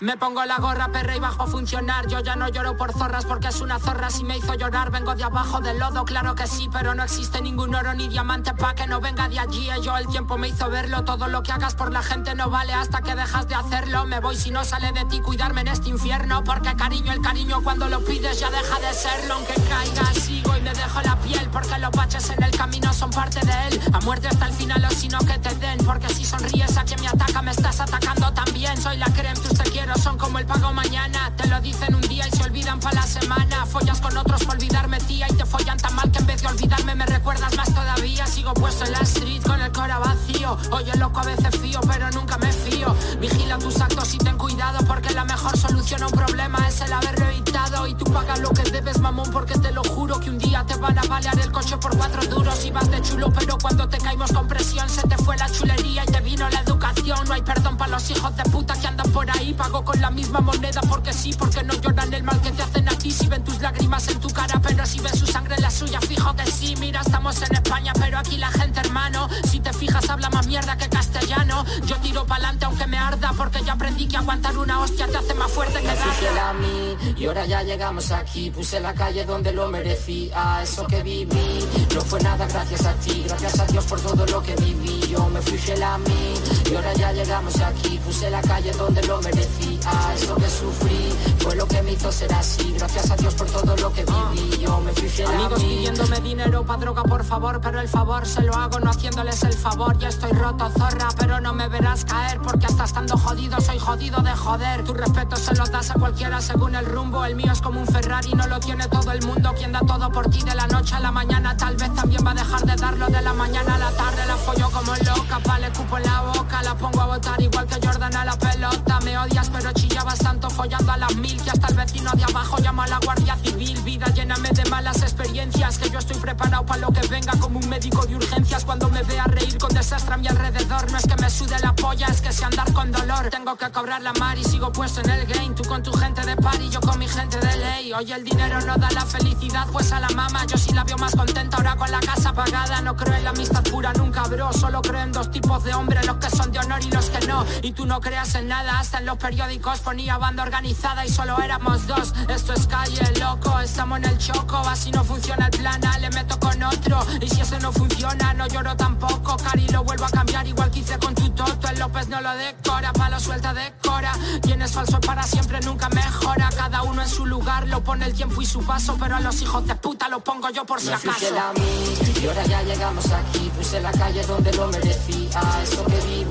[0.00, 2.06] Me pongo la gorra, perra y bajo a funcionar.
[2.06, 4.10] Yo ya no lloro por zorras porque es una zorra.
[4.10, 7.42] Si me hizo llorar, vengo de abajo del lodo, claro que sí, pero no existe
[7.42, 9.68] ningún oro ni diamante pa' que no venga de allí.
[9.82, 11.02] Yo el tiempo me hizo verlo.
[11.02, 14.06] Todo lo que hagas por la gente no vale hasta que dejas de hacerlo.
[14.06, 16.44] Me voy si no sale de ti cuidarme en este infierno.
[16.44, 19.34] Porque cariño, el cariño cuando lo pides ya deja de serlo.
[19.34, 21.48] Aunque caiga, sigo y me dejo la piel.
[21.50, 23.80] Porque los baches en el camino son parte de él.
[23.92, 25.84] A muerte hasta el final o sino que te den.
[25.84, 28.80] Porque si sonríes a quien me ataca, me estás atacando también.
[28.80, 31.32] Soy la creme, tus te quiero, son como el pago mañana.
[31.36, 33.66] Te lo dicen un día y se olvidan para la semana.
[33.66, 36.48] Follas con otros por olvidarme, tía, y te follan tan mal que en vez de
[36.48, 38.26] olvidarme me recuerdas más todavía.
[38.26, 40.56] Sigo puesto en la street con el cora vacío.
[40.72, 42.94] Oye, loco, a veces fío, pero nunca me fío.
[43.20, 46.92] Vigila tus actos y ten cuidado, porque la mejor solución a un problema es el
[46.92, 47.86] haberlo evitado.
[47.86, 50.76] Y tú pagas lo que debes, mamón, porque te lo juro que un día te
[50.76, 53.32] van a balear el coche por cuatro duros y vas de chulo.
[53.32, 56.60] Pero cuando te caímos con presión, se te fue la chulería y te vino la
[56.60, 57.18] educación.
[57.26, 59.54] No hay perdón para los hijos de puta que andan por ahí.
[59.54, 62.88] Pago con la misma moneda porque sí, porque no lloran el mal que te hacen
[62.88, 63.10] a ti.
[63.10, 66.00] Si ven tus lágrimas en tu cara, pero si ven su sangre en la suya,
[66.00, 66.74] fijo que sí.
[66.80, 69.28] Mira, estamos en España, pero aquí la gente, hermano.
[69.50, 71.64] Si te fijas, habla más mierda que castellano.
[71.86, 75.34] Yo tiro pa'lante aunque me arda, porque ya aprendí que aguantar una hostia te hace
[75.34, 76.50] más fuerte que Me fui fiel darla.
[76.50, 78.50] a mí y ahora ya llegamos aquí.
[78.50, 80.62] Puse la calle donde lo merecía.
[80.62, 83.24] Eso que viví no fue nada gracias a ti.
[83.26, 85.00] Gracias a Dios por todo lo que viví.
[85.08, 86.34] Yo me fui fiel a mí
[86.70, 87.98] y ahora ya llegamos aquí.
[88.04, 89.67] Puse la calle donde lo merecía.
[89.76, 92.72] Eso que sufrí fue lo que me hizo ser así.
[92.76, 94.58] Gracias a Dios por todo lo que viví.
[94.58, 95.68] Yo me fui fiel a Amigos mí.
[95.68, 99.52] pidiéndome dinero pa' droga, por favor, pero el favor se lo hago no haciéndoles el
[99.52, 99.98] favor.
[99.98, 104.20] Ya estoy roto, zorra, pero no me verás caer, porque hasta estando jodido soy jodido
[104.22, 104.84] de joder.
[104.84, 107.24] Tu respeto se lo das a cualquiera según el rumbo.
[107.24, 109.52] El mío es como un Ferrari, no lo tiene todo el mundo.
[109.56, 112.30] Quien da todo por ti de la noche a la mañana, tal vez también va
[112.30, 114.26] a dejar de darlo de la mañana a la tarde.
[114.26, 117.66] La follo como loca, pa' le cupo en la boca, la pongo a votar igual
[117.66, 119.00] que Jordan a la pelota.
[119.04, 122.58] Me odias, pero chillabas tanto follando a las mil que hasta el vecino de abajo
[122.58, 123.80] llama a la guardia civil.
[123.82, 127.68] Vida lléname de malas experiencias, que yo estoy preparado para lo que venga como un
[127.68, 128.64] médico de urgencias.
[128.64, 131.74] Cuando me vea reír con desastre a mi alrededor, no es que me sude la
[131.74, 133.28] polla, es que sé andar con dolor.
[133.30, 135.54] Tengo que cobrar la mar y sigo puesto en el game.
[135.54, 137.92] Tú con tu gente de party, yo con mi gente de ley.
[137.92, 140.98] Hoy el dinero no da la felicidad, pues a la mama yo sí la veo
[140.98, 142.80] más contenta ahora con la casa pagada.
[142.82, 144.52] No creo en la amistad pura nunca, bro.
[144.52, 147.26] Solo creo en dos tipos de hombres, los que son de honor y los que
[147.26, 147.44] no.
[147.62, 149.18] Y tú no creas en nada, hasta en los
[149.48, 152.12] periódicos ponía banda organizada y solo éramos dos.
[152.28, 154.56] Esto es calle, loco, estamos en el choco.
[154.58, 156.98] Así no funciona el plan A, le meto con otro.
[157.22, 159.38] Y si eso no funciona, no lloro tampoco.
[159.38, 161.66] Cari lo vuelvo a cambiar igual que hice con tu toto.
[161.68, 164.12] El López no lo decora, palo suelta decora.
[164.42, 166.50] Quien es falso para siempre nunca mejora.
[166.54, 168.98] Cada uno en su lugar lo pone el tiempo y su paso.
[169.00, 171.18] Pero a los hijos de puta lo pongo yo por si Me acaso.
[171.18, 173.50] fiel a mí y ahora ya llegamos aquí.
[173.56, 175.40] Puse la calle donde lo merecía.
[175.62, 176.27] Eso que nada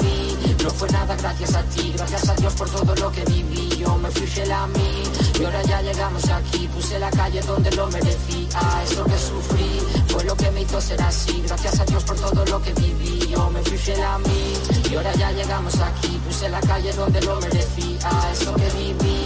[1.28, 1.93] gracias a ti.
[1.95, 3.69] Gracias a Dios por todo lo que viví.
[3.78, 5.03] Yo me fui fiel a mí
[5.39, 6.67] y ahora ya llegamos aquí.
[6.67, 8.59] Puse la calle donde lo merecía.
[8.84, 11.43] Eso que sufrí fue lo que me hizo ser así.
[11.45, 13.28] Gracias a Dios por todo lo que viví.
[13.28, 14.53] Yo me fui fiel a mí
[14.89, 16.19] y ahora ya llegamos aquí.
[16.25, 18.09] Puse la calle donde lo merecía.
[18.32, 19.16] Eso que viví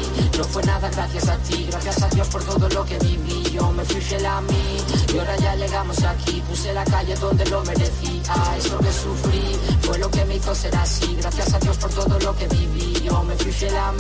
[0.41, 3.43] No fue nada gracias a ti, gracias a Dios por todo lo que viví.
[3.51, 4.77] Yo me fui fiel a mí
[5.13, 6.41] y ahora ya llegamos aquí.
[6.49, 8.19] Puse la calle donde lo merecí.
[8.27, 11.15] Ah, eso que sufrí fue lo que me hizo ser así.
[11.15, 12.93] Gracias a Dios por todo lo que viví.
[13.03, 13.91] Yo me fui fiel a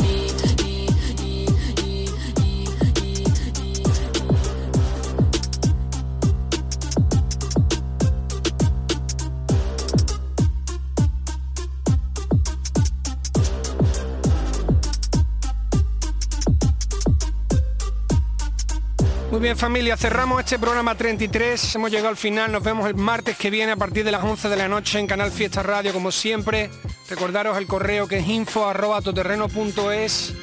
[19.41, 23.49] bien familia, cerramos este programa 33, hemos llegado al final, nos vemos el martes que
[23.49, 26.69] viene a partir de las 11 de la noche en Canal Fiesta Radio, como siempre,
[27.09, 30.35] recordaros el correo que es info arroba toterreno.es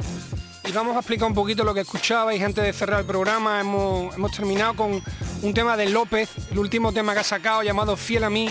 [0.68, 4.14] y vamos a explicar un poquito lo que escuchabais antes de cerrar el programa, hemos,
[4.16, 5.00] hemos terminado con
[5.42, 8.50] un tema de López, el último tema que ha sacado llamado Fiel a mí,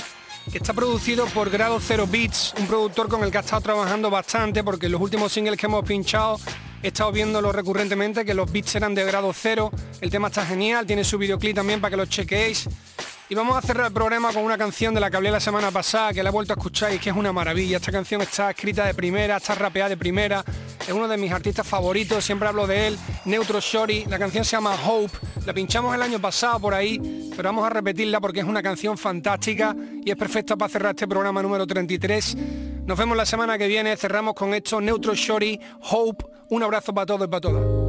[0.49, 4.09] que está producido por Grado Zero Beats, un productor con el que ha estado trabajando
[4.09, 6.39] bastante porque los últimos singles que hemos pinchado
[6.84, 9.71] he estado viéndolo recurrentemente, que los beats eran de grado cero,
[10.01, 12.67] el tema está genial, tiene su videoclip también para que lo chequeéis.
[13.30, 15.69] Y vamos a cerrar el programa con una canción de la que hablé la semana
[15.69, 17.75] pasada, que la he vuelto a escuchar y que es una maravilla.
[17.75, 20.45] Esta canción está escrita de primera, está rapeada de primera,
[20.80, 24.05] es uno de mis artistas favoritos, siempre hablo de él, Neutro Shorty.
[24.05, 27.69] La canción se llama Hope, la pinchamos el año pasado por ahí, pero vamos a
[27.69, 29.75] repetirla porque es una canción fantástica
[30.05, 32.38] y es perfecta para cerrar este programa número 33.
[32.86, 35.59] Nos vemos la semana que viene, cerramos con esto, Neutro Shorty,
[35.91, 36.25] Hope.
[36.47, 37.86] Un abrazo para todos y para todas.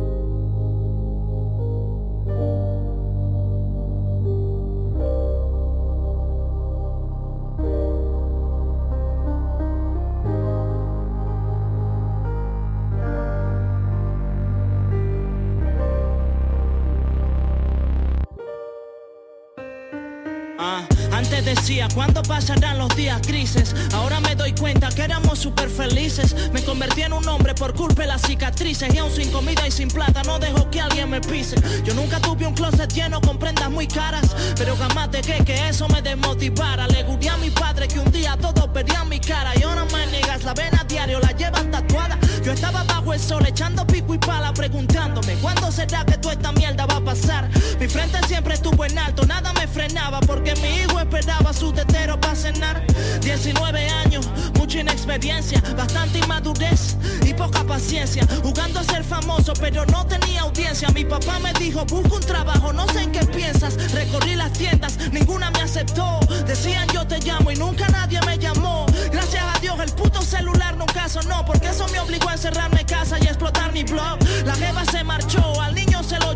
[21.88, 23.74] Decía, ¿cuándo pasarán los días grises?
[23.94, 26.34] Ahora me doy cuenta que éramos súper felices.
[26.52, 28.94] Me convertí en un hombre por culpa de las cicatrices.
[28.94, 31.56] Y aún sin comida y sin plata, no dejo que alguien me pise.
[31.84, 34.34] Yo nunca tuve un closet lleno con prendas muy caras.
[34.56, 36.86] Pero jamás dejé que eso me desmotivara.
[36.88, 39.52] Le guré a mi padre que un día todos verían mi cara.
[39.58, 42.18] Y ahora me negas la vena diario, la llevan tatuada.
[42.44, 46.52] Yo estaba bajo el sol echando pico y pala preguntándome ¿Cuándo será que toda esta
[46.52, 47.50] mierda va a pasar?
[47.78, 52.18] Mi frente siempre estuvo en alto, nada me frenaba Porque mi hijo esperaba su tetero
[52.20, 52.84] para cenar.
[53.20, 58.26] 19 años, mucha inexperiencia Bastante inmadurez y poca paciencia.
[58.42, 60.88] Jugando a ser famoso pero no tenía audiencia.
[60.90, 64.98] Mi papá me dijo busca un trabajo, no sé en qué piensas Recorrí las tiendas,
[65.12, 66.18] ninguna me aceptó.
[66.46, 68.86] Decían yo te llamo y nunca nadie me llamó.
[69.12, 72.86] Gracias a Dios el puto celular nunca sonó Porque eso me obligó a encerrarme en
[72.86, 74.18] casa y explotar mi blog.
[74.44, 75.87] La jeva se marchó, al niño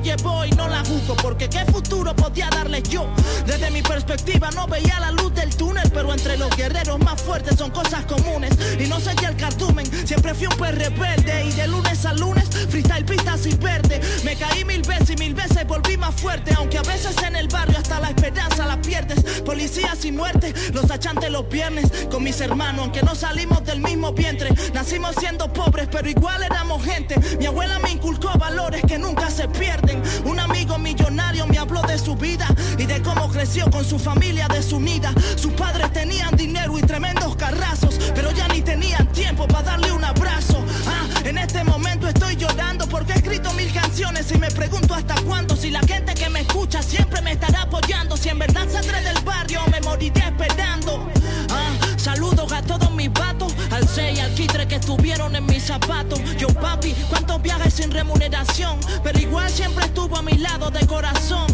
[0.02, 3.06] llevó y no la juzgo porque qué futuro podía darle yo.
[3.46, 7.56] Desde mi perspectiva no veía la luz del túnel, pero entre los guerreros más fuertes
[7.56, 8.52] son cosas comunes.
[8.78, 12.14] Y no sé qué el cartumen, siempre fui un perro rebelde y de lunes a
[12.14, 14.00] lunes freestyle pista sin verde.
[14.24, 17.48] Me caí mil veces y mil veces volví más fuerte, aunque a veces en el
[17.48, 19.22] barrio hasta la esperanza la pierdes.
[19.42, 24.12] Policías y muerte, los achantes los viernes con mis hermanos, aunque no salimos del mismo
[24.12, 27.16] vientre, nacimos siendo pobres pero igual éramos gente.
[27.38, 29.91] Mi abuela me inculcó valores que nunca se pierden.
[30.24, 32.46] Un amigo millonario me habló de su vida
[32.78, 35.12] y de cómo creció con su familia desunida.
[35.36, 40.04] Sus padres tenían dinero y tremendos carrazos, pero ya ni tenían tiempo para darle un
[40.04, 40.64] abrazo.
[40.86, 45.14] Ah, en este momento estoy llorando porque he escrito mil canciones y me pregunto hasta
[45.22, 45.56] cuándo.
[45.56, 48.16] Si la gente que me escucha siempre me estará apoyando.
[48.16, 51.08] Si en verdad saldré del barrio, me moriré esperando.
[51.50, 56.20] Ah, saludos a todos mis vatos, al 6 al quitre que estuvieron en mis zapatos.
[56.36, 61.46] Yo papi, cuántos viajes sin remuneración, pero igual siempre estuvo a mi lado de corazón.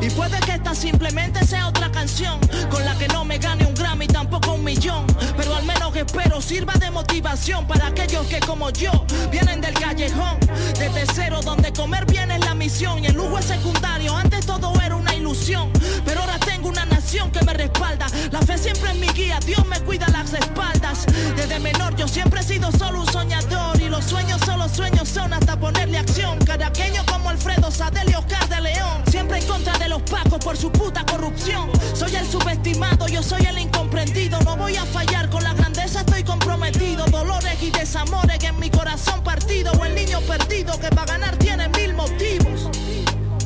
[0.00, 2.38] Y puede que esta simplemente sea otra canción
[2.70, 5.06] con la que no me gane un Grammy, tampoco un millón.
[5.36, 10.38] Pero al menos espero sirva de motivación para aquellos que como yo vienen del callejón,
[10.78, 14.14] de cero donde comer bien es la misión y el lujo es secundario.
[14.16, 15.70] Antes todo era una ilusión,
[16.04, 18.06] pero ahora tengo una nación que me respalda.
[18.30, 21.06] La fe siempre es mi guía, Dios me cuida las espaldas.
[21.36, 25.32] Desde menor yo siempre he sido solo un soñador y los sueños solo sueños son
[25.32, 26.38] hasta ponerle acción.
[26.40, 30.56] Caraqueño como Alfredo Sadel y Oscar de León, siempre en contra de los pacos por
[30.56, 31.70] su puta corrupción.
[31.94, 36.24] Soy el subestimado, yo soy el incomprendido, no voy a fallar con la grandeza, estoy
[36.24, 37.04] comprometido.
[37.06, 41.68] Dolores y desamores en mi corazón partido o el niño perdido que para ganar tiene
[41.70, 42.70] mil motivos.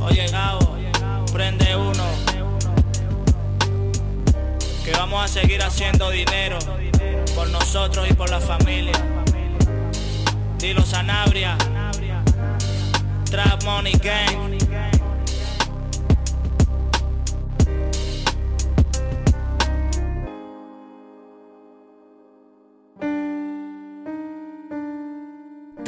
[0.01, 0.77] Oye Gabo,
[1.33, 2.05] prende uno.
[4.85, 6.59] Que vamos a seguir haciendo dinero
[7.35, 8.95] por nosotros y por la familia.
[10.59, 11.57] Dilo Sanabria,
[13.31, 14.70] Trap Money Gang.